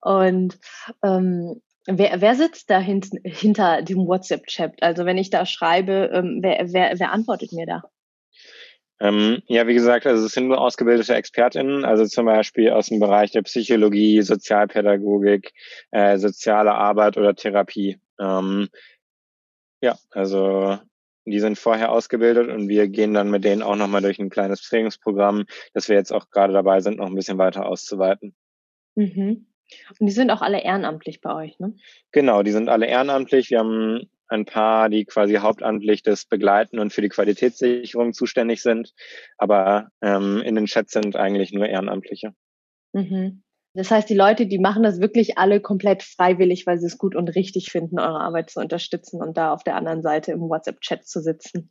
Und 0.00 0.58
ähm, 1.04 1.62
wer, 1.86 2.20
wer 2.20 2.34
sitzt 2.34 2.68
da 2.68 2.80
hint, 2.80 3.10
hinter 3.22 3.82
dem 3.82 4.08
WhatsApp-Chat? 4.08 4.82
Also 4.82 5.06
wenn 5.06 5.18
ich 5.18 5.30
da 5.30 5.46
schreibe, 5.46 6.10
ähm, 6.12 6.40
wer, 6.42 6.66
wer, 6.72 6.98
wer 6.98 7.12
antwortet 7.12 7.52
mir 7.52 7.66
da? 7.66 7.82
Ähm, 9.00 9.42
ja, 9.46 9.66
wie 9.66 9.74
gesagt, 9.74 10.06
also 10.06 10.26
es 10.26 10.32
sind 10.32 10.48
nur 10.48 10.60
ausgebildete 10.60 11.14
ExpertInnen, 11.14 11.84
also 11.84 12.06
zum 12.06 12.26
Beispiel 12.26 12.70
aus 12.70 12.86
dem 12.86 13.00
Bereich 13.00 13.32
der 13.32 13.42
Psychologie, 13.42 14.22
Sozialpädagogik, 14.22 15.52
äh, 15.90 16.18
soziale 16.18 16.72
Arbeit 16.72 17.16
oder 17.16 17.34
Therapie. 17.34 17.98
Ähm, 18.20 18.68
ja, 19.80 19.96
also 20.10 20.78
die 21.24 21.40
sind 21.40 21.58
vorher 21.58 21.92
ausgebildet 21.92 22.48
und 22.48 22.68
wir 22.68 22.88
gehen 22.88 23.14
dann 23.14 23.30
mit 23.30 23.44
denen 23.44 23.62
auch 23.62 23.76
nochmal 23.76 24.02
durch 24.02 24.18
ein 24.18 24.30
kleines 24.30 24.62
Trainingsprogramm, 24.62 25.46
das 25.72 25.88
wir 25.88 25.96
jetzt 25.96 26.12
auch 26.12 26.30
gerade 26.30 26.52
dabei 26.52 26.80
sind, 26.80 26.98
noch 26.98 27.06
ein 27.06 27.14
bisschen 27.14 27.38
weiter 27.38 27.66
auszuweiten. 27.66 28.34
Mhm. 28.94 29.46
Und 29.98 30.06
die 30.06 30.12
sind 30.12 30.30
auch 30.30 30.42
alle 30.42 30.62
ehrenamtlich 30.62 31.20
bei 31.20 31.34
euch, 31.34 31.58
ne? 31.58 31.74
Genau, 32.10 32.42
die 32.42 32.50
sind 32.50 32.68
alle 32.68 32.86
ehrenamtlich. 32.86 33.50
Wir 33.50 33.60
haben 33.60 34.10
ein 34.32 34.44
paar, 34.44 34.88
die 34.88 35.04
quasi 35.04 35.34
hauptamtlich 35.34 36.02
das 36.02 36.24
begleiten 36.24 36.78
und 36.78 36.92
für 36.92 37.02
die 37.02 37.08
Qualitätssicherung 37.08 38.12
zuständig 38.12 38.62
sind. 38.62 38.92
Aber 39.38 39.88
ähm, 40.02 40.42
in 40.44 40.54
den 40.54 40.66
Chats 40.66 40.92
sind 40.92 41.16
eigentlich 41.16 41.52
nur 41.52 41.66
Ehrenamtliche. 41.66 42.34
Mhm. 42.92 43.42
Das 43.74 43.90
heißt, 43.90 44.08
die 44.10 44.14
Leute, 44.14 44.46
die 44.46 44.58
machen 44.58 44.82
das 44.82 45.00
wirklich 45.00 45.38
alle 45.38 45.60
komplett 45.60 46.02
freiwillig, 46.02 46.66
weil 46.66 46.78
sie 46.78 46.86
es 46.86 46.98
gut 46.98 47.14
und 47.14 47.28
richtig 47.30 47.70
finden, 47.70 47.98
eure 47.98 48.20
Arbeit 48.20 48.50
zu 48.50 48.60
unterstützen 48.60 49.22
und 49.22 49.36
da 49.36 49.52
auf 49.52 49.64
der 49.64 49.76
anderen 49.76 50.02
Seite 50.02 50.32
im 50.32 50.40
WhatsApp-Chat 50.40 51.06
zu 51.06 51.20
sitzen. 51.22 51.70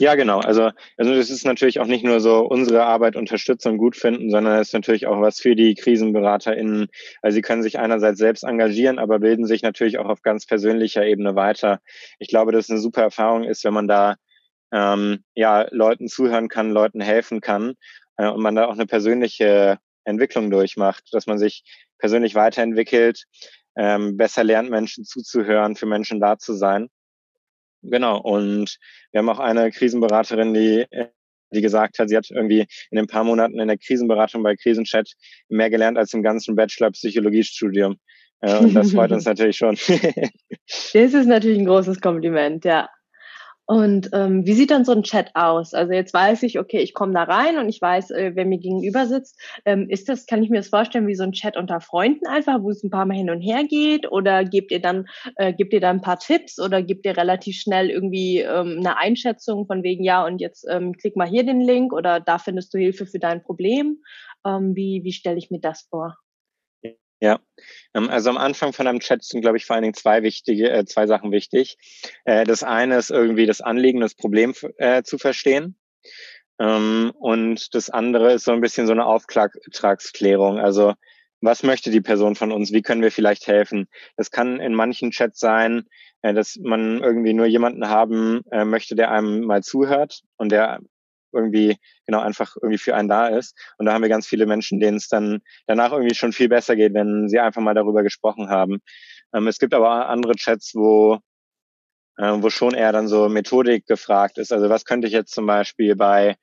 Ja, 0.00 0.14
genau. 0.14 0.38
Also, 0.40 0.70
also 0.96 1.14
das 1.14 1.28
ist 1.28 1.44
natürlich 1.44 1.78
auch 1.78 1.86
nicht 1.86 2.04
nur 2.04 2.20
so 2.20 2.38
unsere 2.40 2.84
Arbeit 2.86 3.16
unterstützen 3.16 3.72
und 3.72 3.76
gut 3.78 3.96
finden, 3.96 4.30
sondern 4.30 4.58
es 4.58 4.68
ist 4.68 4.72
natürlich 4.72 5.06
auch 5.06 5.20
was 5.20 5.40
für 5.40 5.54
die 5.54 5.74
KrisenberaterInnen. 5.74 6.88
Also 7.20 7.34
sie 7.34 7.42
können 7.42 7.62
sich 7.62 7.78
einerseits 7.78 8.18
selbst 8.18 8.42
engagieren, 8.44 8.98
aber 8.98 9.18
bilden 9.18 9.44
sich 9.44 9.62
natürlich 9.62 9.98
auch 9.98 10.06
auf 10.08 10.22
ganz 10.22 10.46
persönlicher 10.46 11.04
Ebene 11.04 11.34
weiter. 11.36 11.80
Ich 12.18 12.28
glaube, 12.28 12.50
dass 12.50 12.64
es 12.64 12.70
eine 12.70 12.78
super 12.80 13.02
Erfahrung 13.02 13.44
ist, 13.44 13.62
wenn 13.64 13.74
man 13.74 13.88
da 13.88 14.16
ähm, 14.72 15.22
ja 15.34 15.66
Leuten 15.70 16.08
zuhören 16.08 16.48
kann, 16.48 16.70
Leuten 16.70 17.02
helfen 17.02 17.42
kann 17.42 17.74
äh, 18.16 18.26
und 18.28 18.40
man 18.42 18.54
da 18.54 18.66
auch 18.68 18.72
eine 18.74 18.86
persönliche 18.86 19.78
Entwicklung 20.04 20.50
durchmacht, 20.50 21.04
dass 21.12 21.26
man 21.26 21.36
sich 21.38 21.62
persönlich 21.98 22.34
weiterentwickelt, 22.34 23.24
ähm, 23.76 24.16
besser 24.16 24.44
lernt, 24.44 24.70
Menschen 24.70 25.04
zuzuhören, 25.04 25.76
für 25.76 25.86
Menschen 25.86 26.20
da 26.20 26.38
zu 26.38 26.54
sein. 26.54 26.88
Genau. 27.82 28.20
Und 28.20 28.76
wir 29.12 29.18
haben 29.18 29.28
auch 29.28 29.38
eine 29.38 29.70
Krisenberaterin, 29.70 30.54
die 30.54 30.86
die 31.52 31.60
gesagt 31.60 31.98
hat, 31.98 32.08
sie 32.08 32.16
hat 32.16 32.30
irgendwie 32.30 32.66
in 32.90 32.98
ein 32.98 33.06
paar 33.06 33.24
Monaten 33.24 33.58
in 33.58 33.68
der 33.68 33.78
Krisenberatung 33.78 34.42
bei 34.42 34.56
Krisenchat 34.56 35.10
mehr 35.48 35.70
gelernt 35.70 35.98
als 35.98 36.14
im 36.14 36.22
ganzen 36.22 36.54
Bachelor-Psychologiestudium. 36.54 37.96
Äh, 38.40 38.56
und 38.56 38.74
das 38.74 38.92
freut 38.92 39.12
uns 39.12 39.24
natürlich 39.26 39.56
schon. 39.56 39.74
das 40.68 40.94
ist 40.94 41.26
natürlich 41.26 41.58
ein 41.58 41.66
großes 41.66 42.00
Kompliment, 42.00 42.64
ja. 42.64 42.88
Und 43.70 44.10
ähm, 44.14 44.44
wie 44.46 44.54
sieht 44.54 44.72
dann 44.72 44.84
so 44.84 44.90
ein 44.90 45.04
Chat 45.04 45.30
aus? 45.36 45.74
Also 45.74 45.92
jetzt 45.92 46.12
weiß 46.12 46.42
ich, 46.42 46.58
okay, 46.58 46.80
ich 46.80 46.92
komme 46.92 47.12
da 47.12 47.22
rein 47.22 47.56
und 47.56 47.68
ich 47.68 47.80
weiß, 47.80 48.10
äh, 48.10 48.32
wer 48.34 48.44
mir 48.44 48.58
gegenüber 48.58 49.06
sitzt. 49.06 49.40
Ähm, 49.64 49.88
ist 49.88 50.08
das, 50.08 50.26
kann 50.26 50.42
ich 50.42 50.50
mir 50.50 50.56
das 50.56 50.70
vorstellen, 50.70 51.06
wie 51.06 51.14
so 51.14 51.22
ein 51.22 51.30
Chat 51.30 51.56
unter 51.56 51.80
Freunden 51.80 52.26
einfach, 52.26 52.60
wo 52.62 52.70
es 52.70 52.82
ein 52.82 52.90
paar 52.90 53.06
Mal 53.06 53.16
hin 53.16 53.30
und 53.30 53.40
her 53.40 53.62
geht? 53.62 54.10
Oder 54.10 54.44
gebt 54.44 54.72
ihr 54.72 54.80
dann, 54.80 55.06
äh, 55.36 55.52
gebt 55.52 55.72
ihr 55.72 55.78
dann 55.78 55.98
ein 55.98 56.02
paar 56.02 56.18
Tipps 56.18 56.58
oder 56.58 56.82
gebt 56.82 57.06
ihr 57.06 57.16
relativ 57.16 57.60
schnell 57.60 57.90
irgendwie 57.90 58.40
ähm, 58.40 58.78
eine 58.80 58.98
Einschätzung 58.98 59.66
von 59.66 59.84
wegen, 59.84 60.02
ja, 60.02 60.26
und 60.26 60.40
jetzt 60.40 60.66
ähm, 60.68 60.96
klick 60.96 61.14
mal 61.14 61.28
hier 61.28 61.44
den 61.44 61.60
Link 61.60 61.92
oder 61.92 62.18
da 62.18 62.38
findest 62.38 62.74
du 62.74 62.78
Hilfe 62.78 63.06
für 63.06 63.20
dein 63.20 63.40
Problem? 63.40 63.98
Ähm, 64.44 64.74
wie 64.74 65.02
wie 65.04 65.12
stelle 65.12 65.38
ich 65.38 65.52
mir 65.52 65.60
das 65.60 65.86
vor? 65.88 66.16
Ja, 67.20 67.38
ähm, 67.94 68.08
also 68.08 68.30
am 68.30 68.38
Anfang 68.38 68.72
von 68.72 68.86
einem 68.86 69.00
Chat 69.00 69.22
sind, 69.24 69.42
glaube 69.42 69.58
ich, 69.58 69.66
vor 69.66 69.74
allen 69.74 69.82
Dingen 69.82 69.94
zwei 69.94 70.22
wichtige, 70.22 70.70
äh, 70.70 70.84
zwei 70.86 71.06
Sachen 71.06 71.32
wichtig. 71.32 71.76
Äh, 72.24 72.44
das 72.44 72.62
eine 72.62 72.96
ist 72.96 73.10
irgendwie 73.10 73.46
das 73.46 73.60
Anliegen, 73.60 74.00
das 74.00 74.14
Problem 74.14 74.54
äh, 74.78 75.02
zu 75.02 75.18
verstehen. 75.18 75.76
Ähm, 76.58 77.12
und 77.18 77.74
das 77.74 77.90
andere 77.90 78.32
ist 78.32 78.44
so 78.44 78.52
ein 78.52 78.60
bisschen 78.60 78.86
so 78.86 78.92
eine 78.92 79.06
Auftragsklärung. 79.06 80.58
Also 80.58 80.94
was 81.42 81.62
möchte 81.62 81.90
die 81.90 82.02
Person 82.02 82.36
von 82.36 82.52
uns? 82.52 82.72
Wie 82.72 82.82
können 82.82 83.02
wir 83.02 83.12
vielleicht 83.12 83.46
helfen? 83.46 83.86
Das 84.16 84.30
kann 84.30 84.60
in 84.60 84.74
manchen 84.74 85.10
Chats 85.10 85.40
sein, 85.40 85.84
dass 86.20 86.58
man 86.62 87.02
irgendwie 87.02 87.32
nur 87.32 87.46
jemanden 87.46 87.88
haben 87.88 88.42
möchte, 88.66 88.94
der 88.94 89.10
einem 89.10 89.46
mal 89.46 89.62
zuhört 89.62 90.20
und 90.36 90.52
der 90.52 90.80
irgendwie 91.32 91.76
genau 92.06 92.20
einfach 92.20 92.56
irgendwie 92.56 92.78
für 92.78 92.94
einen 92.94 93.08
da 93.08 93.28
ist. 93.28 93.56
Und 93.78 93.86
da 93.86 93.92
haben 93.92 94.02
wir 94.02 94.08
ganz 94.08 94.26
viele 94.26 94.46
Menschen, 94.46 94.80
denen 94.80 94.96
es 94.96 95.08
dann 95.08 95.40
danach 95.66 95.92
irgendwie 95.92 96.14
schon 96.14 96.32
viel 96.32 96.48
besser 96.48 96.76
geht, 96.76 96.94
wenn 96.94 97.28
sie 97.28 97.38
einfach 97.38 97.62
mal 97.62 97.74
darüber 97.74 98.02
gesprochen 98.02 98.48
haben. 98.50 98.78
Ähm, 99.34 99.46
es 99.46 99.58
gibt 99.58 99.74
aber 99.74 100.08
andere 100.08 100.34
Chats, 100.34 100.74
wo 100.74 101.20
äh, 102.20 102.42
wo 102.42 102.50
schon 102.50 102.74
eher 102.74 102.92
dann 102.92 103.08
so 103.08 103.28
Methodik 103.28 103.86
gefragt 103.86 104.38
ist. 104.38 104.52
Also 104.52 104.68
was 104.68 104.84
könnte 104.84 105.06
ich 105.06 105.12
jetzt 105.12 105.32
zum 105.32 105.46
Beispiel 105.46 105.96
bei, 105.96 106.36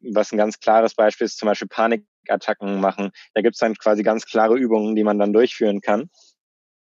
was 0.00 0.32
ein 0.32 0.38
ganz 0.38 0.60
klares 0.60 0.94
Beispiel 0.94 1.24
ist, 1.24 1.38
zum 1.38 1.46
Beispiel 1.46 1.68
Panikattacken 1.68 2.80
machen. 2.80 3.10
Da 3.34 3.40
gibt 3.40 3.54
es 3.54 3.60
dann 3.60 3.74
quasi 3.74 4.02
ganz 4.02 4.26
klare 4.26 4.56
Übungen, 4.56 4.94
die 4.94 5.04
man 5.04 5.18
dann 5.18 5.32
durchführen 5.32 5.80
kann. 5.80 6.10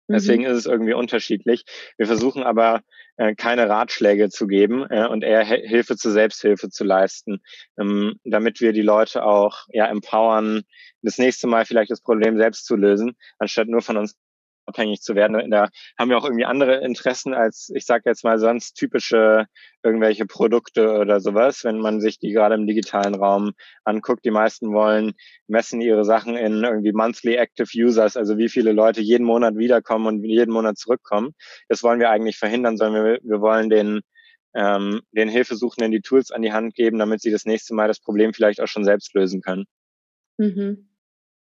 Deswegen 0.08 0.44
mhm. 0.44 0.50
ist 0.50 0.58
es 0.58 0.66
irgendwie 0.66 0.94
unterschiedlich. 0.94 1.64
Wir 1.96 2.06
versuchen 2.06 2.42
aber 2.42 2.82
äh, 3.16 3.34
keine 3.34 3.68
Ratschläge 3.68 4.30
zu 4.30 4.46
geben 4.46 4.86
äh, 4.88 5.06
und 5.06 5.24
eher 5.24 5.44
Hilfe 5.44 5.96
zur 5.96 6.12
Selbsthilfe 6.12 6.68
zu 6.68 6.84
leisten, 6.84 7.42
ähm, 7.78 8.20
damit 8.24 8.60
wir 8.60 8.72
die 8.72 8.82
Leute 8.82 9.24
auch 9.24 9.66
ja 9.70 9.86
empowern, 9.86 10.62
das 11.02 11.18
nächste 11.18 11.46
Mal 11.46 11.64
vielleicht 11.64 11.90
das 11.90 12.02
Problem 12.02 12.36
selbst 12.36 12.66
zu 12.66 12.76
lösen, 12.76 13.16
anstatt 13.38 13.68
nur 13.68 13.82
von 13.82 13.96
uns 13.96 14.16
abhängig 14.66 15.00
zu 15.00 15.14
werden. 15.14 15.50
Da 15.50 15.68
haben 15.98 16.10
wir 16.10 16.18
auch 16.18 16.24
irgendwie 16.24 16.44
andere 16.44 16.84
Interessen 16.84 17.34
als, 17.34 17.70
ich 17.74 17.86
sage 17.86 18.02
jetzt 18.06 18.24
mal, 18.24 18.38
sonst 18.38 18.74
typische 18.74 19.46
irgendwelche 19.82 20.26
Produkte 20.26 20.98
oder 20.98 21.20
sowas, 21.20 21.64
wenn 21.64 21.78
man 21.78 22.00
sich 22.00 22.18
die 22.18 22.32
gerade 22.32 22.56
im 22.56 22.66
digitalen 22.66 23.14
Raum 23.14 23.52
anguckt. 23.84 24.24
Die 24.24 24.30
meisten 24.30 24.72
wollen 24.72 25.14
messen 25.46 25.80
ihre 25.80 26.04
Sachen 26.04 26.36
in 26.36 26.64
irgendwie 26.64 26.92
monthly 26.92 27.36
active 27.36 27.68
users, 27.74 28.16
also 28.16 28.36
wie 28.36 28.48
viele 28.48 28.72
Leute 28.72 29.00
jeden 29.00 29.24
Monat 29.24 29.56
wiederkommen 29.56 30.06
und 30.06 30.24
jeden 30.24 30.52
Monat 30.52 30.76
zurückkommen. 30.78 31.32
Das 31.68 31.82
wollen 31.82 32.00
wir 32.00 32.10
eigentlich 32.10 32.38
verhindern, 32.38 32.76
sondern 32.76 33.04
wir, 33.04 33.18
wir 33.22 33.40
wollen 33.40 33.70
den 33.70 34.00
ähm, 34.56 35.02
den 35.12 35.28
Hilfesuchenden 35.28 35.92
die 35.92 36.00
Tools 36.00 36.30
an 36.30 36.40
die 36.40 36.52
Hand 36.52 36.74
geben, 36.74 36.98
damit 36.98 37.20
sie 37.20 37.30
das 37.30 37.44
nächste 37.44 37.74
Mal 37.74 37.88
das 37.88 38.00
Problem 38.00 38.32
vielleicht 38.32 38.60
auch 38.60 38.68
schon 38.68 38.84
selbst 38.84 39.14
lösen 39.14 39.42
können. 39.42 39.66
Mhm. 40.38 40.85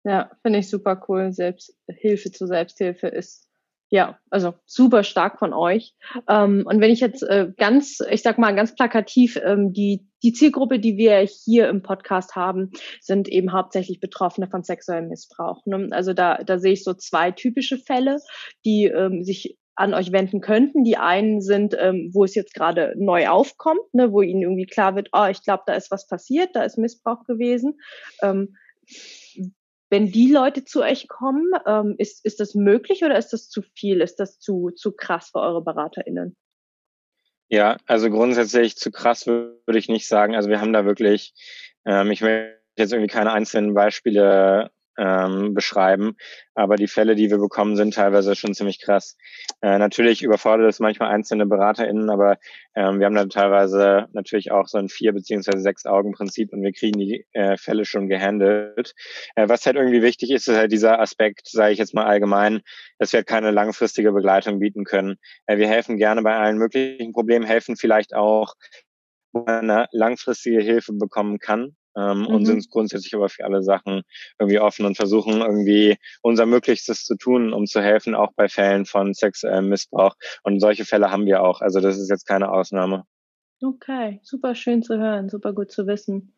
Ja, 0.07 0.31
finde 0.43 0.61
ich 0.61 0.71
super 0.71 1.03
cool. 1.09 1.33
Selbsthilfe 1.33 2.31
zur 2.31 2.47
Selbsthilfe 2.47 3.09
ist 3.09 3.49
ja, 3.89 4.19
also 4.31 4.55
super 4.65 5.03
stark 5.03 5.39
von 5.39 5.53
euch. 5.53 5.95
Ähm, 6.29 6.65
und 6.65 6.81
wenn 6.81 6.93
ich 6.93 7.01
jetzt 7.01 7.23
äh, 7.23 7.53
ganz, 7.57 7.99
ich 8.11 8.23
sag 8.23 8.39
mal 8.39 8.55
ganz 8.55 8.75
plakativ, 8.75 9.37
ähm, 9.45 9.73
die, 9.73 10.07
die 10.23 10.33
Zielgruppe, 10.33 10.79
die 10.79 10.97
wir 10.97 11.19
hier 11.19 11.69
im 11.69 11.83
Podcast 11.83 12.37
haben, 12.37 12.71
sind 13.01 13.29
eben 13.29 13.53
hauptsächlich 13.53 13.99
Betroffene 13.99 14.49
von 14.49 14.63
sexuellem 14.63 15.09
Missbrauch. 15.09 15.67
Ne? 15.67 15.89
Also 15.91 16.15
da, 16.15 16.39
da 16.39 16.59
sehe 16.59 16.73
ich 16.73 16.85
so 16.85 16.95
zwei 16.95 17.33
typische 17.33 17.79
Fälle, 17.79 18.19
die 18.65 18.85
ähm, 18.85 19.25
sich 19.25 19.57
an 19.75 19.93
euch 19.93 20.13
wenden 20.13 20.41
könnten. 20.41 20.85
Die 20.85 20.97
einen 20.97 21.41
sind, 21.41 21.77
ähm, 21.79 22.11
wo 22.13 22.25
es 22.25 22.35
jetzt 22.37 22.55
gerade 22.55 22.95
neu 22.97 23.29
aufkommt, 23.29 23.93
ne, 23.93 24.13
wo 24.13 24.23
ihnen 24.23 24.43
irgendwie 24.43 24.67
klar 24.67 24.95
wird, 24.95 25.11
oh, 25.13 25.27
ich 25.31 25.43
glaube, 25.43 25.65
da 25.67 25.75
ist 25.75 25.91
was 25.91 26.07
passiert, 26.07 26.55
da 26.55 26.63
ist 26.63 26.79
Missbrauch 26.79 27.25
gewesen. 27.25 27.79
Ähm, 28.23 28.57
wenn 29.91 30.11
die 30.11 30.31
Leute 30.31 30.65
zu 30.65 30.83
euch 30.83 31.09
kommen, 31.09 31.51
ähm, 31.67 31.95
ist, 31.99 32.25
ist 32.25 32.41
das 32.41 32.55
möglich 32.55 33.05
oder 33.05 33.17
ist 33.17 33.33
das 33.33 33.49
zu 33.49 33.63
viel? 33.63 34.01
Ist 34.01 34.17
das 34.17 34.39
zu, 34.39 34.71
zu 34.75 34.93
krass 34.93 35.31
für 35.31 35.41
eure 35.41 35.63
BeraterInnen? 35.63 36.37
Ja, 37.49 37.77
also 37.87 38.11
grundsätzlich 38.11 38.77
zu 38.77 38.91
krass 38.91 39.27
würde 39.27 39.79
ich 39.79 39.89
nicht 39.89 40.09
sagen. 40.09 40.35
Also 40.35 40.49
wir 40.49 40.61
haben 40.61 40.73
da 40.73 40.85
wirklich, 40.85 41.33
ähm, 41.85 42.11
ich 42.11 42.23
will 42.23 42.59
jetzt 42.77 42.93
irgendwie 42.93 43.13
keine 43.13 43.33
einzelnen 43.33 43.75
Beispiele 43.75 44.71
ähm, 44.99 45.55
beschreiben. 45.55 46.17
Aber 46.55 46.77
die 46.77 46.87
Fälle, 46.87 47.15
die 47.15 47.31
wir 47.31 47.39
bekommen, 47.39 47.77
sind 47.77 47.95
teilweise 47.95 48.35
schon 48.35 48.55
ziemlich 48.55 48.81
krass. 48.81 49.17
Äh, 49.61 49.79
natürlich 49.79 50.23
überfordert 50.23 50.69
es 50.69 50.81
manchmal 50.81 51.11
einzelne 51.11 51.47
BeraterInnen, 51.47 52.09
aber 52.11 52.39
ähm, 52.75 52.99
wir 52.99 53.07
haben 53.07 53.15
da 53.15 53.27
teilweise 53.27 54.07
natürlich 54.13 54.51
auch 54.53 54.67
so 54.67 54.79
ein 54.79 54.89
vier 54.89 55.13
beziehungsweise 55.13 55.61
sechs 55.61 55.87
Augen 55.87 56.13
Prinzip 56.13 56.53
und 56.53 56.63
wir 56.63 56.73
kriegen 56.73 56.99
die 56.99 57.27
äh, 57.33 57.57
Fälle 57.57 57.85
schon 57.85 58.09
gehandelt. 58.09 58.95
Äh, 59.35 59.49
was 59.49 59.67
halt 59.67 59.77
irgendwie 59.77 60.03
wichtig 60.03 60.31
ist, 60.31 60.49
ist 60.49 60.57
halt 60.57 60.73
dieser 60.73 61.01
Aspekt, 61.01 61.49
sage 61.49 61.73
ich 61.73 61.79
jetzt 61.79 61.95
mal 61.95 62.07
allgemein, 62.07 62.63
dass 62.99 63.13
wir 63.13 63.19
halt 63.19 63.27
keine 63.27 63.51
langfristige 63.51 64.13
Begleitung 64.13 64.59
bieten 64.59 64.85
können. 64.85 65.17
Äh, 65.47 65.59
wir 65.59 65.69
helfen 65.69 65.99
gerne 65.99 66.23
bei 66.23 66.37
allen 66.37 66.59
möglichen 66.59 67.13
Problemen, 67.13 67.45
helfen 67.45 67.77
vielleicht 67.77 68.15
auch, 68.15 68.55
wo 69.33 69.45
man 69.45 69.71
eine 69.71 69.89
langfristige 69.93 70.63
Hilfe 70.63 70.95
bekommen 70.95 71.39
kann 71.39 71.77
ähm, 71.97 72.21
mhm. 72.21 72.27
und 72.27 72.45
sind 72.47 72.71
grundsätzlich 72.71 73.15
aber 73.15 73.29
für 73.29 73.45
alle 73.45 73.63
Sachen 73.63 74.03
irgendwie 74.39 74.61
offen 74.61 74.87
und 74.87 74.97
versuchen 74.97 75.41
irgendwie 75.41 75.97
unser 76.23 76.47
Möglichstes 76.47 77.05
zu 77.05 77.17
tun, 77.17 77.53
um 77.53 77.67
zu 77.67 77.81
helfen, 77.81 78.15
auch 78.15 78.33
bei 78.37 78.49
Fällen 78.49 78.87
von 78.87 79.15
sexuellem 79.15 79.69
Missbrauch. 79.69 80.15
Und 80.43 80.61
solche 80.61 80.85
Fälle 80.85 81.11
haben 81.11 81.27
wir 81.27 81.43
auch. 81.43 81.61
Also 81.61 81.81
das 81.81 81.99
ist 81.99 82.11
jetzt 82.11 82.27
keine 82.27 82.51
Ausnahme. 82.51 83.05
Okay, 83.63 84.21
super 84.23 84.55
schön 84.55 84.83
zu 84.83 84.99
hören, 84.99 85.31
super 85.31 85.55
gut 85.55 85.73
zu 85.73 85.87
wissen. 85.87 86.36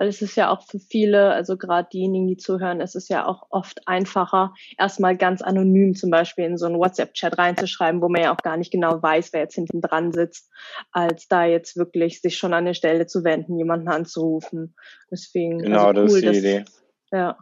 Weil 0.00 0.08
es 0.08 0.22
ist 0.22 0.34
ja 0.34 0.48
auch 0.48 0.62
für 0.62 0.78
viele, 0.78 1.30
also 1.30 1.58
gerade 1.58 1.90
diejenigen, 1.92 2.26
die 2.26 2.38
zuhören, 2.38 2.80
es 2.80 2.94
ist 2.94 3.10
ja 3.10 3.26
auch 3.26 3.48
oft 3.50 3.86
einfacher, 3.86 4.54
erstmal 4.78 5.14
ganz 5.14 5.42
anonym 5.42 5.94
zum 5.94 6.08
Beispiel 6.08 6.46
in 6.46 6.56
so 6.56 6.64
einen 6.64 6.78
WhatsApp-Chat 6.78 7.36
reinzuschreiben, 7.36 8.00
wo 8.00 8.08
man 8.08 8.22
ja 8.22 8.34
auch 8.34 8.38
gar 8.38 8.56
nicht 8.56 8.70
genau 8.70 9.02
weiß, 9.02 9.34
wer 9.34 9.42
jetzt 9.42 9.56
hinten 9.56 9.82
dran 9.82 10.10
sitzt, 10.12 10.48
als 10.90 11.28
da 11.28 11.44
jetzt 11.44 11.76
wirklich 11.76 12.22
sich 12.22 12.38
schon 12.38 12.54
an 12.54 12.64
eine 12.64 12.74
Stelle 12.74 13.08
zu 13.08 13.24
wenden, 13.24 13.58
jemanden 13.58 13.88
anzurufen. 13.88 14.74
Deswegen. 15.10 15.58
Genau, 15.58 15.88
also 15.88 16.00
cool, 16.00 16.06
das 16.06 16.14
ist 16.14 16.22
die 16.22 16.26
dass, 16.26 16.36
Idee. 16.38 16.64
Ja 17.12 17.36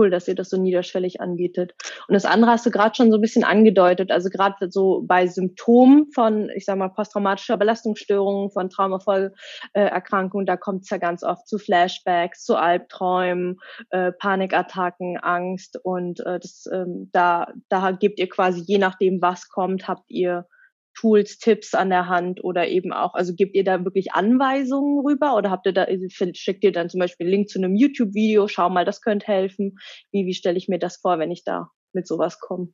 cool, 0.00 0.10
dass 0.10 0.26
ihr 0.26 0.34
das 0.34 0.48
so 0.48 0.60
niederschwellig 0.60 1.20
anbietet. 1.20 1.74
Und 2.08 2.14
das 2.14 2.24
andere 2.24 2.50
hast 2.50 2.66
du 2.66 2.70
gerade 2.70 2.94
schon 2.94 3.10
so 3.10 3.18
ein 3.18 3.20
bisschen 3.20 3.44
angedeutet, 3.44 4.10
also 4.10 4.30
gerade 4.30 4.70
so 4.70 5.02
bei 5.06 5.26
Symptomen 5.26 6.10
von, 6.12 6.50
ich 6.56 6.64
sag 6.64 6.76
mal, 6.76 6.88
posttraumatischer 6.88 7.56
Belastungsstörungen, 7.56 8.50
von 8.50 8.70
Traumafolgeerkrankungen, 8.70 10.46
da 10.46 10.56
kommt 10.56 10.84
es 10.84 10.90
ja 10.90 10.96
ganz 10.96 11.22
oft 11.22 11.46
zu 11.46 11.58
Flashbacks, 11.58 12.44
zu 12.44 12.56
Albträumen, 12.56 13.58
äh, 13.90 14.12
Panikattacken, 14.12 15.18
Angst 15.18 15.78
und 15.82 16.20
äh, 16.20 16.40
das, 16.40 16.64
ähm, 16.72 17.10
da, 17.12 17.52
da 17.68 17.90
gebt 17.92 18.18
ihr 18.18 18.28
quasi, 18.28 18.62
je 18.66 18.78
nachdem, 18.78 19.20
was 19.20 19.48
kommt, 19.48 19.86
habt 19.88 20.10
ihr 20.10 20.46
Tools, 20.94 21.38
Tipps 21.38 21.74
an 21.74 21.90
der 21.90 22.08
Hand 22.08 22.42
oder 22.42 22.68
eben 22.68 22.92
auch, 22.92 23.14
also 23.14 23.34
gebt 23.34 23.54
ihr 23.54 23.64
da 23.64 23.84
wirklich 23.84 24.12
Anweisungen 24.12 25.04
rüber 25.04 25.36
oder 25.36 25.50
habt 25.50 25.66
ihr 25.66 25.72
da, 25.72 25.86
schickt 26.32 26.64
ihr 26.64 26.72
dann 26.72 26.90
zum 26.90 27.00
Beispiel 27.00 27.26
einen 27.26 27.32
Link 27.32 27.48
zu 27.48 27.58
einem 27.58 27.74
YouTube-Video, 27.74 28.48
schau 28.48 28.68
mal, 28.68 28.84
das 28.84 29.00
könnte 29.00 29.26
helfen. 29.26 29.78
Wie, 30.10 30.26
wie 30.26 30.34
stelle 30.34 30.58
ich 30.58 30.68
mir 30.68 30.78
das 30.78 30.98
vor, 30.98 31.18
wenn 31.18 31.30
ich 31.30 31.44
da 31.44 31.70
mit 31.92 32.06
sowas 32.06 32.38
komme? 32.38 32.72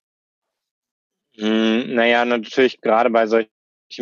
Hm, 1.36 1.94
naja, 1.94 2.24
natürlich 2.24 2.80
gerade 2.80 3.10
bei 3.10 3.26
solchen 3.26 3.48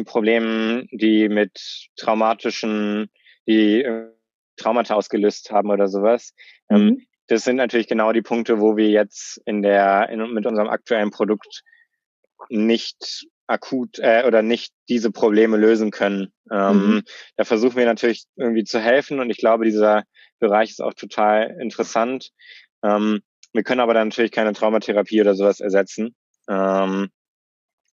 Problemen, 0.05 0.89
die 0.93 1.29
mit 1.29 1.89
traumatischen, 1.97 3.11
die 3.47 3.83
äh, 3.83 4.11
Traumata 4.57 4.95
ausgelöst 4.95 5.51
haben 5.51 5.71
oder 5.71 5.89
sowas. 5.89 6.35
Ähm, 6.71 6.85
mhm. 6.85 7.07
das 7.27 7.45
sind 7.45 7.57
natürlich 7.57 7.89
genau 7.89 8.13
die 8.13 8.23
Punkte, 8.23 8.61
wo 8.61 8.77
wir 8.77 8.89
jetzt 8.89 9.41
in 9.47 9.63
der, 9.63 10.09
in, 10.11 10.33
mit 10.33 10.47
unserem 10.47 10.69
aktuellen 10.69 11.11
Produkt 11.11 11.63
nicht 12.49 13.27
akut 13.47 13.99
äh, 13.99 14.25
oder 14.27 14.43
nicht 14.43 14.73
diese 14.89 15.11
Probleme 15.11 15.57
lösen 15.57 15.91
können. 15.91 16.33
Ähm, 16.51 16.77
mhm. 16.77 17.03
Da 17.37 17.45
versuchen 17.45 17.77
wir 17.77 17.87
natürlich 17.87 18.25
irgendwie 18.37 18.65
zu 18.65 18.81
helfen 18.81 19.21
und 19.21 19.31
ich 19.31 19.39
glaube, 19.39 19.65
dieser 19.65 20.05
Bereich 20.39 20.71
ist 20.71 20.83
auch 20.83 20.95
total 20.95 21.57
interessant. 21.61 22.31
Ähm, 22.83 23.21
wir 23.53 23.63
können 23.63 23.81
aber 23.81 23.95
dann 23.95 24.09
natürlich 24.09 24.33
keine 24.33 24.53
Traumatherapie 24.53 25.21
oder 25.21 25.35
sowas 25.35 25.61
ersetzen. 25.61 26.15
Ähm, 26.49 27.11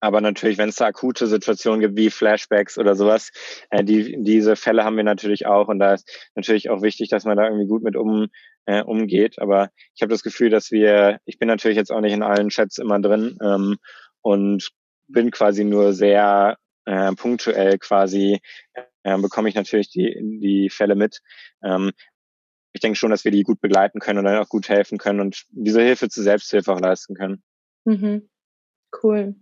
aber 0.03 0.19
natürlich, 0.19 0.57
wenn 0.57 0.69
es 0.69 0.77
da 0.77 0.87
akute 0.87 1.27
Situationen 1.27 1.79
gibt 1.79 1.95
wie 1.95 2.09
Flashbacks 2.09 2.79
oder 2.79 2.95
sowas, 2.95 3.31
äh, 3.69 3.83
die, 3.83 4.17
diese 4.23 4.55
Fälle 4.55 4.83
haben 4.83 4.97
wir 4.97 5.03
natürlich 5.03 5.45
auch 5.45 5.67
und 5.67 5.77
da 5.77 5.93
ist 5.93 6.09
natürlich 6.33 6.71
auch 6.71 6.81
wichtig, 6.81 7.09
dass 7.09 7.23
man 7.23 7.37
da 7.37 7.45
irgendwie 7.45 7.67
gut 7.67 7.83
mit 7.83 7.95
um, 7.95 8.27
äh, 8.65 8.81
umgeht. 8.81 9.39
Aber 9.39 9.69
ich 9.93 10.01
habe 10.01 10.11
das 10.11 10.23
Gefühl, 10.23 10.49
dass 10.49 10.71
wir, 10.71 11.19
ich 11.25 11.37
bin 11.37 11.47
natürlich 11.47 11.77
jetzt 11.77 11.91
auch 11.91 12.01
nicht 12.01 12.13
in 12.13 12.23
allen 12.23 12.49
Chats 12.49 12.79
immer 12.79 12.99
drin 12.99 13.37
ähm, 13.43 13.77
und 14.21 14.71
bin 15.11 15.31
quasi 15.31 15.63
nur 15.63 15.93
sehr 15.93 16.57
äh, 16.85 17.13
punktuell 17.13 17.77
quasi, 17.77 18.39
äh, 19.03 19.17
bekomme 19.17 19.49
ich 19.49 19.55
natürlich 19.55 19.89
die, 19.89 20.15
die 20.41 20.69
Fälle 20.69 20.95
mit. 20.95 21.21
Ähm, 21.63 21.91
ich 22.73 22.81
denke 22.81 22.97
schon, 22.97 23.11
dass 23.11 23.25
wir 23.25 23.31
die 23.31 23.43
gut 23.43 23.59
begleiten 23.61 23.99
können 23.99 24.19
und 24.19 24.25
dann 24.25 24.37
auch 24.37 24.49
gut 24.49 24.69
helfen 24.69 24.97
können 24.97 25.19
und 25.19 25.45
diese 25.49 25.81
Hilfe 25.81 26.09
zur 26.09 26.23
Selbsthilfe 26.23 26.71
auch 26.71 26.79
leisten 26.79 27.15
können. 27.15 27.43
Mhm. 27.85 28.29
Cool. 29.03 29.35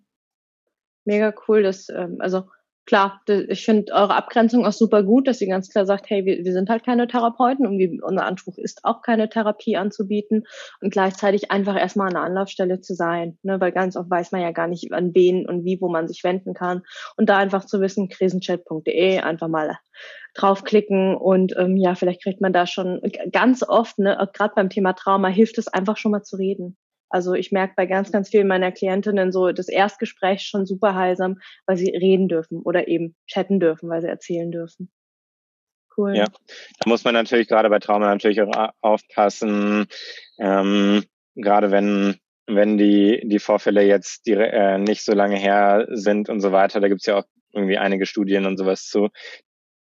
Mega 1.05 1.33
cool, 1.47 1.63
dass, 1.63 1.89
ähm, 1.89 2.17
also 2.19 2.49
klar, 2.89 3.21
ich 3.27 3.65
finde 3.65 3.93
eure 3.93 4.15
Abgrenzung 4.15 4.65
auch 4.65 4.73
super 4.73 5.03
gut, 5.03 5.27
dass 5.27 5.39
ihr 5.41 5.47
ganz 5.47 5.69
klar 5.69 5.85
sagt, 5.85 6.09
hey, 6.09 6.25
wir, 6.25 6.43
wir 6.43 6.53
sind 6.53 6.71
halt 6.71 6.83
keine 6.83 7.07
Therapeuten 7.07 7.67
und 7.67 7.77
wir, 7.77 8.03
unser 8.03 8.25
Anspruch 8.25 8.57
ist 8.57 8.83
auch 8.83 9.03
keine 9.03 9.29
Therapie 9.29 9.77
anzubieten 9.77 10.47
und 10.81 10.91
gleichzeitig 10.91 11.51
einfach 11.51 11.77
erstmal 11.77 12.09
eine 12.09 12.21
Anlaufstelle 12.21 12.81
zu 12.81 12.95
sein, 12.95 13.37
ne? 13.43 13.61
weil 13.61 13.71
ganz 13.71 13.95
oft 13.95 14.09
weiß 14.09 14.31
man 14.31 14.41
ja 14.41 14.49
gar 14.51 14.67
nicht, 14.67 14.91
an 14.91 15.13
wen 15.13 15.47
und 15.47 15.65
wie, 15.65 15.79
wo 15.79 15.87
man 15.87 16.07
sich 16.07 16.23
wenden 16.23 16.55
kann 16.55 16.81
und 17.15 17.29
da 17.29 17.37
einfach 17.37 17.63
zu 17.65 17.79
wissen, 17.79 18.09
krisenchat.de, 18.09 19.19
einfach 19.19 19.49
mal 19.49 19.77
draufklicken 20.33 21.15
und 21.15 21.53
ähm, 21.59 21.77
ja, 21.77 21.93
vielleicht 21.93 22.23
kriegt 22.23 22.41
man 22.41 22.53
da 22.53 22.65
schon 22.65 23.01
ganz 23.31 23.61
oft, 23.61 23.99
ne, 23.99 24.17
gerade 24.33 24.53
beim 24.55 24.71
Thema 24.71 24.93
Trauma 24.93 25.27
hilft 25.27 25.59
es 25.59 25.67
einfach 25.67 25.97
schon 25.97 26.11
mal 26.11 26.23
zu 26.23 26.37
reden. 26.37 26.75
Also 27.09 27.33
ich 27.33 27.51
merke 27.51 27.73
bei 27.75 27.85
ganz, 27.85 28.11
ganz 28.11 28.29
vielen 28.29 28.47
meiner 28.47 28.71
Klientinnen 28.71 29.31
so 29.31 29.51
das 29.51 29.67
Erstgespräch 29.67 30.41
schon 30.43 30.65
super 30.65 30.95
heilsam, 30.95 31.39
weil 31.65 31.77
sie 31.77 31.89
reden 31.89 32.27
dürfen 32.27 32.61
oder 32.61 32.87
eben 32.87 33.15
chatten 33.27 33.59
dürfen, 33.59 33.89
weil 33.89 34.01
sie 34.01 34.07
erzählen 34.07 34.51
dürfen. 34.51 34.91
Cool. 35.97 36.15
Ja, 36.15 36.25
da 36.25 36.89
muss 36.89 37.03
man 37.03 37.13
natürlich 37.13 37.47
gerade 37.47 37.69
bei 37.69 37.79
Trauma 37.79 38.07
natürlich 38.07 38.41
auch 38.41 38.69
aufpassen, 38.81 39.87
ähm, 40.39 41.03
gerade 41.35 41.71
wenn 41.71 42.15
wenn 42.47 42.77
die 42.77 43.21
die 43.25 43.39
Vorfälle 43.39 43.83
jetzt 43.83 44.25
die, 44.25 44.31
äh, 44.31 44.77
nicht 44.77 45.03
so 45.03 45.13
lange 45.13 45.35
her 45.35 45.87
sind 45.89 46.29
und 46.29 46.39
so 46.39 46.51
weiter. 46.51 46.79
Da 46.79 46.87
gibt's 46.87 47.05
ja 47.05 47.17
auch 47.17 47.25
irgendwie 47.53 47.77
einige 47.77 48.05
Studien 48.05 48.45
und 48.45 48.57
sowas 48.57 48.85
zu, 48.85 49.09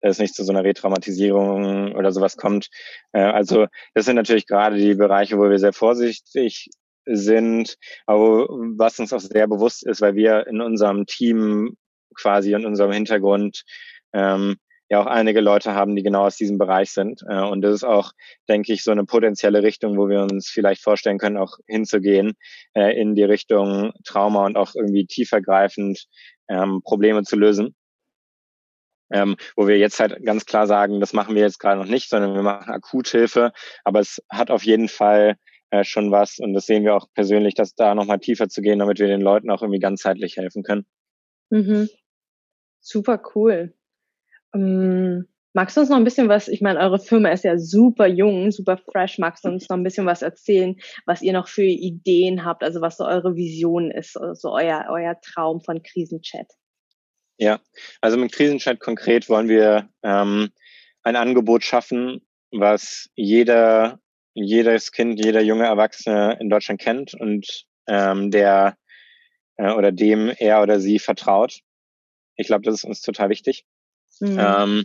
dass 0.01 0.11
es 0.11 0.19
nicht 0.19 0.35
zu 0.35 0.43
so 0.43 0.51
einer 0.51 0.63
Retraumatisierung 0.63 1.95
oder 1.95 2.11
sowas 2.11 2.37
kommt. 2.37 2.69
Äh, 3.13 3.21
also 3.21 3.67
das 3.93 4.05
sind 4.05 4.15
natürlich 4.15 4.47
gerade 4.47 4.77
die 4.77 4.95
Bereiche, 4.95 5.37
wo 5.37 5.49
wir 5.49 5.59
sehr 5.59 5.73
vorsichtig 5.73 6.69
sind, 7.07 7.77
aber 8.05 8.47
was 8.49 8.99
uns 8.99 9.13
auch 9.13 9.19
sehr 9.19 9.47
bewusst 9.47 9.85
ist, 9.85 10.01
weil 10.01 10.15
wir 10.15 10.47
in 10.47 10.61
unserem 10.61 11.05
Team 11.05 11.77
quasi 12.15 12.53
in 12.53 12.65
unserem 12.65 12.91
Hintergrund 12.91 13.63
ähm, 14.13 14.57
ja 14.89 15.01
auch 15.01 15.05
einige 15.05 15.41
Leute 15.41 15.73
haben, 15.73 15.95
die 15.95 16.03
genau 16.03 16.25
aus 16.25 16.37
diesem 16.37 16.57
Bereich 16.57 16.91
sind. 16.91 17.21
Äh, 17.27 17.41
und 17.41 17.61
das 17.61 17.75
ist 17.75 17.83
auch, 17.83 18.11
denke 18.47 18.73
ich, 18.73 18.83
so 18.83 18.91
eine 18.91 19.05
potenzielle 19.05 19.63
Richtung, 19.63 19.97
wo 19.97 20.07
wir 20.07 20.21
uns 20.21 20.49
vielleicht 20.49 20.81
vorstellen 20.81 21.17
können, 21.17 21.37
auch 21.37 21.57
hinzugehen 21.67 22.33
äh, 22.73 22.99
in 22.99 23.15
die 23.15 23.23
Richtung 23.23 23.93
Trauma 24.03 24.45
und 24.45 24.57
auch 24.57 24.75
irgendwie 24.75 25.05
tiefergreifend 25.05 26.05
ähm, 26.47 26.81
Probleme 26.83 27.23
zu 27.23 27.35
lösen. 27.35 27.75
Ähm, 29.09 29.37
wo 29.55 29.67
wir 29.67 29.77
jetzt 29.77 30.01
halt 30.01 30.21
ganz 30.25 30.45
klar 30.45 30.67
sagen, 30.67 30.99
das 30.99 31.13
machen 31.13 31.33
wir 31.33 31.41
jetzt 31.41 31.59
gerade 31.59 31.79
noch 31.79 31.87
nicht, 31.87 32.09
sondern 32.09 32.35
wir 32.35 32.41
machen 32.41 32.73
Akuthilfe. 32.73 33.53
Aber 33.85 34.01
es 34.01 34.21
hat 34.29 34.51
auf 34.51 34.63
jeden 34.63 34.89
Fall 34.89 35.37
äh, 35.71 35.83
schon 35.83 36.11
was. 36.11 36.39
Und 36.39 36.53
das 36.53 36.65
sehen 36.65 36.83
wir 36.83 36.95
auch 36.95 37.07
persönlich, 37.13 37.53
dass 37.53 37.75
da 37.75 37.95
nochmal 37.95 38.19
tiefer 38.19 38.49
zu 38.49 38.61
gehen, 38.61 38.79
damit 38.79 38.99
wir 38.99 39.07
den 39.07 39.21
Leuten 39.21 39.49
auch 39.49 39.61
irgendwie 39.61 39.79
ganzheitlich 39.79 40.37
helfen 40.37 40.63
können. 40.63 40.85
Mhm. 41.49 41.89
Super 42.79 43.21
cool. 43.35 43.73
Ähm, 44.53 45.27
magst 45.53 45.75
du 45.75 45.81
uns 45.81 45.89
noch 45.89 45.97
ein 45.97 46.03
bisschen 46.03 46.29
was, 46.29 46.47
ich 46.47 46.61
meine, 46.61 46.79
eure 46.79 46.99
Firma 46.99 47.29
ist 47.29 47.43
ja 47.43 47.57
super 47.57 48.07
jung, 48.07 48.51
super 48.51 48.77
fresh. 48.77 49.17
Magst 49.17 49.43
du 49.43 49.49
uns 49.49 49.67
noch 49.69 49.77
ein 49.77 49.83
bisschen 49.83 50.05
was 50.05 50.21
erzählen, 50.21 50.75
was 51.05 51.21
ihr 51.21 51.33
noch 51.33 51.47
für 51.47 51.63
Ideen 51.63 52.45
habt, 52.45 52.63
also 52.63 52.81
was 52.81 52.97
so 52.97 53.05
eure 53.05 53.35
Vision 53.35 53.91
ist, 53.91 54.13
so 54.13 54.19
also 54.21 54.51
euer, 54.51 54.85
euer 54.89 55.19
Traum 55.21 55.61
von 55.61 55.81
Krisenchat? 55.83 56.47
Ja, 57.39 57.59
also 58.01 58.17
mit 58.17 58.31
Krisenchat 58.31 58.79
konkret 58.79 59.29
wollen 59.29 59.47
wir 59.47 59.89
ähm, 60.03 60.49
ein 61.03 61.15
Angebot 61.15 61.63
schaffen, 61.63 62.21
was 62.51 63.09
jeder 63.15 63.99
jedes 64.45 64.91
Kind, 64.91 65.23
jeder 65.23 65.41
junge 65.41 65.65
Erwachsene 65.65 66.37
in 66.39 66.49
Deutschland 66.49 66.79
kennt 66.79 67.13
und 67.13 67.65
ähm, 67.87 68.31
der 68.31 68.77
äh, 69.57 69.71
oder 69.71 69.91
dem 69.91 70.31
er 70.37 70.61
oder 70.61 70.79
sie 70.79 70.99
vertraut. 70.99 71.59
Ich 72.35 72.47
glaube, 72.47 72.63
das 72.63 72.75
ist 72.75 72.83
uns 72.83 73.01
total 73.01 73.29
wichtig. 73.29 73.65
Mhm. 74.19 74.37
Ähm, 74.39 74.83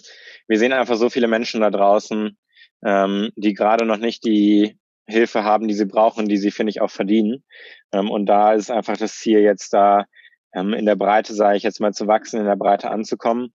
wir 0.49 0.59
sehen 0.59 0.73
einfach 0.73 0.97
so 0.97 1.11
viele 1.11 1.29
Menschen 1.29 1.61
da 1.61 1.71
draußen, 1.71 2.37
ähm, 2.85 3.31
die 3.37 3.55
gerade 3.55 3.85
noch 3.85 3.99
nicht 3.99 4.25
die 4.25 4.79
Hilfe 5.07 5.45
haben, 5.45 5.69
die 5.69 5.75
sie 5.75 5.87
brauchen, 5.87 6.29
die 6.29 6.39
sie, 6.39 6.51
finde 6.51 6.71
ich, 6.71 6.81
auch 6.81 6.91
verdienen. 6.91 7.45
Ähm, 7.93 8.11
und 8.11 8.27
da 8.27 8.53
ist 8.55 8.71
einfach 8.71 8.97
das 8.97 9.17
Ziel, 9.17 9.41
jetzt 9.41 9.73
da 9.73 10.07
ähm, 10.55 10.73
in 10.73 10.87
der 10.87 10.97
Breite, 10.97 11.35
sage 11.35 11.57
ich 11.57 11.63
jetzt 11.63 11.81
mal, 11.81 11.93
zu 11.93 12.07
wachsen, 12.07 12.41
in 12.41 12.47
der 12.47 12.57
Breite 12.57 12.91
anzukommen, 12.91 13.53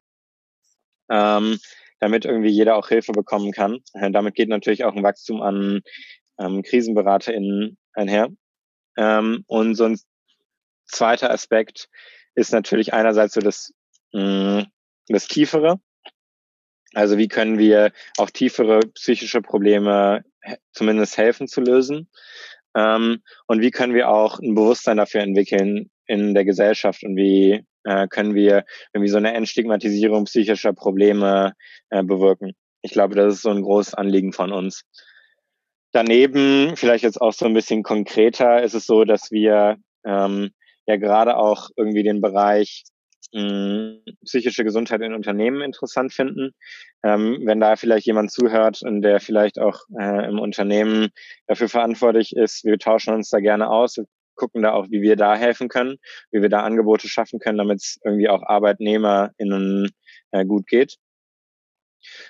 ähm, 1.10 1.60
damit 2.03 2.25
irgendwie 2.25 2.49
jeder 2.49 2.75
auch 2.75 2.89
Hilfe 2.89 3.13
bekommen 3.13 3.53
kann. 3.53 3.79
Äh, 3.93 4.11
damit 4.11 4.35
geht 4.35 4.49
natürlich 4.49 4.83
auch 4.83 4.93
ein 4.93 5.03
Wachstum 5.03 5.41
an 5.41 5.81
ähm, 6.37 6.61
KrisenberaterInnen 6.61 7.77
einher. 7.93 8.27
Ähm, 8.97 9.45
und 9.47 9.75
so 9.75 9.85
ein 9.85 9.97
zweiter 10.85 11.31
Aspekt 11.31 11.87
ist 12.35 12.51
natürlich 12.51 12.93
einerseits 12.93 13.35
so 13.35 13.39
das, 13.39 13.73
mh, 14.11 14.63
mm, 14.63 14.65
das 15.07 15.27
Tiefere. 15.29 15.79
Also 16.93 17.17
wie 17.17 17.29
können 17.29 17.57
wir 17.57 17.93
auch 18.17 18.29
tiefere 18.29 18.81
psychische 18.95 19.41
Probleme 19.41 20.25
zumindest 20.73 21.17
helfen 21.17 21.47
zu 21.47 21.61
lösen? 21.61 22.09
Ähm, 22.75 23.23
und 23.47 23.61
wie 23.61 23.71
können 23.71 23.93
wir 23.93 24.09
auch 24.09 24.39
ein 24.39 24.55
Bewusstsein 24.55 24.97
dafür 24.97 25.21
entwickeln 25.21 25.89
in 26.05 26.33
der 26.33 26.43
Gesellschaft 26.43 27.05
und 27.05 27.15
wie 27.15 27.65
äh, 27.83 28.07
können 28.07 28.35
wir 28.35 28.65
irgendwie 28.93 29.11
so 29.11 29.17
eine 29.17 29.33
Entstigmatisierung 29.33 30.25
psychischer 30.25 30.73
Probleme 30.73 31.53
äh, 31.89 32.03
bewirken? 32.03 32.53
Ich 32.81 32.91
glaube, 32.91 33.15
das 33.15 33.35
ist 33.35 33.41
so 33.43 33.49
ein 33.49 33.61
großes 33.61 33.93
Anliegen 33.93 34.33
von 34.33 34.51
uns. 34.51 34.83
Daneben, 35.91 36.75
vielleicht 36.75 37.03
jetzt 37.03 37.21
auch 37.21 37.33
so 37.33 37.45
ein 37.45 37.53
bisschen 37.53 37.83
konkreter, 37.83 38.63
ist 38.63 38.73
es 38.73 38.85
so, 38.85 39.05
dass 39.05 39.31
wir 39.31 39.77
ähm, 40.05 40.51
ja 40.85 40.97
gerade 40.97 41.37
auch 41.37 41.69
irgendwie 41.77 42.03
den 42.03 42.19
Bereich 42.19 42.83
mh, 43.33 43.99
psychische 44.25 44.63
Gesundheit 44.63 45.01
in 45.01 45.13
Unternehmen 45.13 45.61
interessant 45.61 46.13
finden. 46.13 46.51
Ähm, 47.03 47.41
wenn 47.45 47.59
da 47.59 47.75
vielleicht 47.75 48.07
jemand 48.07 48.31
zuhört 48.31 48.81
und 48.83 49.01
der 49.01 49.19
vielleicht 49.19 49.59
auch 49.59 49.81
äh, 49.99 50.27
im 50.27 50.39
Unternehmen 50.39 51.09
dafür 51.47 51.69
verantwortlich 51.69 52.35
ist, 52.35 52.63
wir 52.63 52.77
tauschen 52.79 53.13
uns 53.13 53.29
da 53.29 53.39
gerne 53.39 53.69
aus, 53.69 53.97
gucken 54.35 54.63
da 54.63 54.73
auch, 54.73 54.89
wie 54.89 55.01
wir 55.01 55.15
da 55.15 55.35
helfen 55.35 55.69
können, 55.69 55.97
wie 56.31 56.41
wir 56.41 56.49
da 56.49 56.61
Angebote 56.61 57.07
schaffen 57.07 57.39
können, 57.39 57.57
damit 57.57 57.81
es 57.81 57.99
irgendwie 58.03 58.29
auch 58.29 58.43
ArbeitnehmerInnen 58.43 59.91
äh, 60.31 60.45
gut 60.45 60.67
geht. 60.67 60.97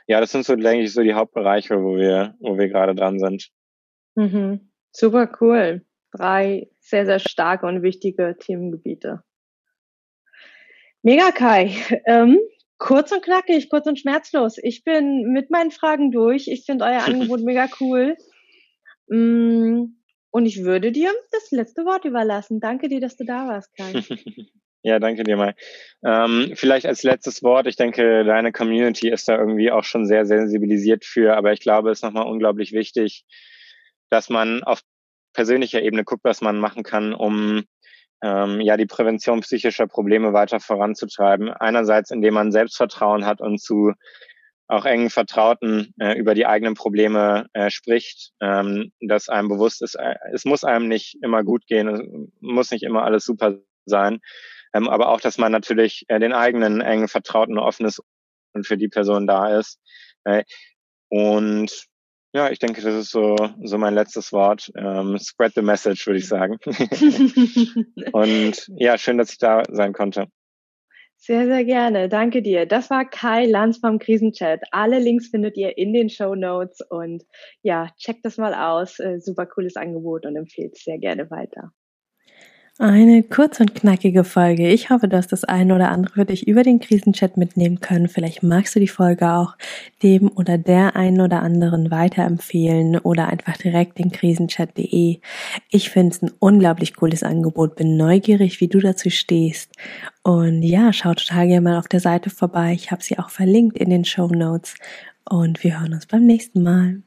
Ja, 0.07 0.19
das 0.19 0.31
sind 0.31 0.45
so, 0.45 0.55
denke 0.55 0.83
ich, 0.83 0.93
so 0.93 1.01
die 1.01 1.13
Hauptbereiche, 1.13 1.81
wo 1.81 1.95
wir, 1.97 2.35
wo 2.39 2.57
wir 2.57 2.67
gerade 2.69 2.95
dran 2.95 3.19
sind. 3.19 3.49
Mhm. 4.15 4.71
Super 4.91 5.31
cool. 5.41 5.85
Drei 6.11 6.69
sehr, 6.79 7.05
sehr 7.05 7.19
starke 7.19 7.65
und 7.65 7.81
wichtige 7.81 8.37
Themengebiete. 8.39 9.23
Mega 11.01 11.31
Kai. 11.31 11.75
Ähm, 12.05 12.39
kurz 12.77 13.11
und 13.11 13.23
knackig, 13.23 13.69
kurz 13.69 13.87
und 13.87 13.99
schmerzlos. 13.99 14.57
Ich 14.57 14.83
bin 14.83 15.31
mit 15.31 15.49
meinen 15.49 15.71
Fragen 15.71 16.11
durch. 16.11 16.47
Ich 16.47 16.65
finde 16.65 16.85
euer 16.85 17.03
Angebot 17.05 17.41
mega 17.41 17.67
cool. 17.79 18.17
Mm, 19.07 19.95
und 20.33 20.47
ich 20.47 20.63
würde 20.63 20.91
dir 20.91 21.13
das 21.31 21.51
letzte 21.51 21.85
Wort 21.85 22.05
überlassen. 22.05 22.59
Danke 22.59 22.89
dir, 22.89 22.99
dass 22.99 23.15
du 23.15 23.23
da 23.23 23.47
warst, 23.47 23.75
Kai. 23.77 23.93
Ja, 24.85 24.99
danke 24.99 25.23
dir 25.23 25.37
mal. 25.37 25.55
Ähm, 26.03 26.51
vielleicht 26.55 26.85
als 26.85 27.03
letztes 27.03 27.41
Wort, 27.41 27.67
ich 27.67 27.77
denke, 27.77 28.25
deine 28.25 28.51
Community 28.51 29.09
ist 29.09 29.29
da 29.29 29.37
irgendwie 29.37 29.71
auch 29.71 29.85
schon 29.85 30.05
sehr 30.05 30.25
sensibilisiert 30.25 31.05
für, 31.05 31.37
aber 31.37 31.53
ich 31.53 31.61
glaube, 31.61 31.89
es 31.89 31.99
ist 31.99 32.03
nochmal 32.03 32.27
unglaublich 32.27 32.73
wichtig, 32.73 33.23
dass 34.09 34.29
man 34.29 34.61
auf 34.61 34.81
persönlicher 35.31 35.81
Ebene 35.81 36.03
guckt, 36.03 36.25
was 36.25 36.41
man 36.41 36.59
machen 36.59 36.83
kann, 36.83 37.13
um 37.13 37.63
ähm, 38.21 38.59
ja 38.59 38.75
die 38.75 38.85
Prävention 38.85 39.39
psychischer 39.39 39.87
Probleme 39.87 40.33
weiter 40.33 40.59
voranzutreiben. 40.59 41.47
Einerseits, 41.47 42.11
indem 42.11 42.33
man 42.33 42.51
Selbstvertrauen 42.51 43.25
hat 43.25 43.39
und 43.39 43.61
zu 43.61 43.93
auch 44.67 44.85
engen 44.85 45.09
Vertrauten 45.09 45.93
äh, 45.99 46.17
über 46.17 46.33
die 46.35 46.45
eigenen 46.45 46.73
Probleme 46.73 47.47
äh, 47.53 47.69
spricht, 47.69 48.31
ähm, 48.41 48.91
dass 49.01 49.29
einem 49.29 49.49
bewusst 49.49 49.81
ist, 49.81 49.95
äh, 49.95 50.15
es 50.31 50.45
muss 50.45 50.63
einem 50.63 50.87
nicht 50.87 51.17
immer 51.21 51.43
gut 51.43 51.65
gehen, 51.67 51.87
es 51.87 52.01
muss 52.39 52.71
nicht 52.71 52.83
immer 52.83 53.03
alles 53.03 53.25
super 53.25 53.59
sein, 53.85 54.19
ähm, 54.73 54.89
aber 54.89 55.09
auch, 55.09 55.21
dass 55.21 55.37
man 55.37 55.51
natürlich 55.51 56.05
äh, 56.07 56.19
den 56.19 56.33
eigenen 56.33 56.81
engen 56.81 57.07
Vertrauten 57.07 57.57
offenes 57.57 58.01
und 58.53 58.65
für 58.65 58.77
die 58.77 58.87
Person 58.87 59.27
da 59.27 59.57
ist. 59.59 59.79
Äh, 60.23 60.43
und 61.09 61.87
ja, 62.35 62.49
ich 62.49 62.57
denke, 62.57 62.81
das 62.81 62.95
ist 62.95 63.11
so, 63.11 63.35
so 63.63 63.77
mein 63.77 63.93
letztes 63.93 64.31
Wort. 64.31 64.71
Ähm, 64.75 65.19
spread 65.19 65.53
the 65.53 65.61
message, 65.61 66.07
würde 66.07 66.17
ich 66.17 66.27
sagen. 66.27 66.57
und 68.11 68.71
ja, 68.75 68.97
schön, 68.97 69.19
dass 69.19 69.31
ich 69.31 69.37
da 69.37 69.63
sein 69.69 69.93
konnte. 69.93 70.27
Sehr, 71.25 71.45
sehr 71.45 71.63
gerne. 71.63 72.09
Danke 72.09 72.41
dir. 72.41 72.65
Das 72.65 72.89
war 72.89 73.05
Kai 73.09 73.45
Lanz 73.45 73.77
vom 73.77 73.97
Krisenchat. 73.97 74.59
Alle 74.71 74.99
Links 74.99 75.29
findet 75.29 75.55
ihr 75.55 75.77
in 75.77 75.93
den 75.93 76.09
Show 76.09 76.35
Notes 76.35 76.81
und 76.89 77.23
ja, 77.61 77.87
checkt 77.97 78.25
das 78.25 78.37
mal 78.37 78.53
aus. 78.53 78.99
Äh, 78.99 79.21
super 79.21 79.45
cooles 79.45 79.77
Angebot 79.77 80.25
und 80.25 80.35
empfehlt 80.35 80.73
es 80.75 80.83
sehr 80.83 80.97
gerne 80.97 81.31
weiter. 81.31 81.71
Eine 82.79 83.21
kurz 83.21 83.59
und 83.59 83.75
knackige 83.75 84.23
Folge. 84.23 84.67
Ich 84.67 84.89
hoffe, 84.89 85.07
du 85.07 85.15
hast 85.15 85.31
das 85.31 85.43
eine 85.43 85.75
oder 85.75 85.91
andere 85.91 86.15
für 86.15 86.25
dich 86.25 86.47
über 86.47 86.63
den 86.63 86.79
Krisenchat 86.79 87.37
mitnehmen 87.37 87.81
können. 87.81 88.07
Vielleicht 88.07 88.41
magst 88.41 88.75
du 88.75 88.79
die 88.79 88.87
Folge 88.87 89.31
auch 89.31 89.55
dem 90.01 90.31
oder 90.35 90.57
der 90.57 90.95
einen 90.95 91.21
oder 91.21 91.43
anderen 91.43 91.91
weiterempfehlen 91.91 92.97
oder 92.97 93.27
einfach 93.27 93.57
direkt 93.57 93.99
den 93.99 94.11
krisenchat.de. 94.11 95.19
Ich 95.69 95.89
finde 95.91 96.15
es 96.15 96.23
ein 96.23 96.31
unglaublich 96.39 96.95
cooles 96.95 97.21
Angebot, 97.21 97.75
bin 97.75 97.95
neugierig, 97.95 98.59
wie 98.59 98.69
du 98.69 98.79
dazu 98.79 99.11
stehst. 99.11 99.71
Und 100.23 100.63
ja, 100.63 100.91
schau 100.93 101.13
total 101.13 101.47
gerne 101.47 101.61
mal 101.61 101.77
auf 101.77 101.87
der 101.87 101.99
Seite 101.99 102.31
vorbei. 102.31 102.73
Ich 102.73 102.89
habe 102.89 103.03
sie 103.03 103.19
auch 103.19 103.29
verlinkt 103.29 103.77
in 103.77 103.91
den 103.91 104.03
Show 104.03 104.29
Notes. 104.29 104.73
Und 105.29 105.63
wir 105.63 105.79
hören 105.79 105.93
uns 105.93 106.07
beim 106.07 106.25
nächsten 106.25 106.63
Mal. 106.63 107.03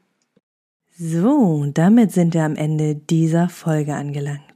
So, 0.96 1.66
damit 1.74 2.12
sind 2.12 2.34
wir 2.34 2.44
am 2.44 2.54
Ende 2.54 2.94
dieser 2.94 3.48
Folge 3.48 3.94
angelangt. 3.96 4.55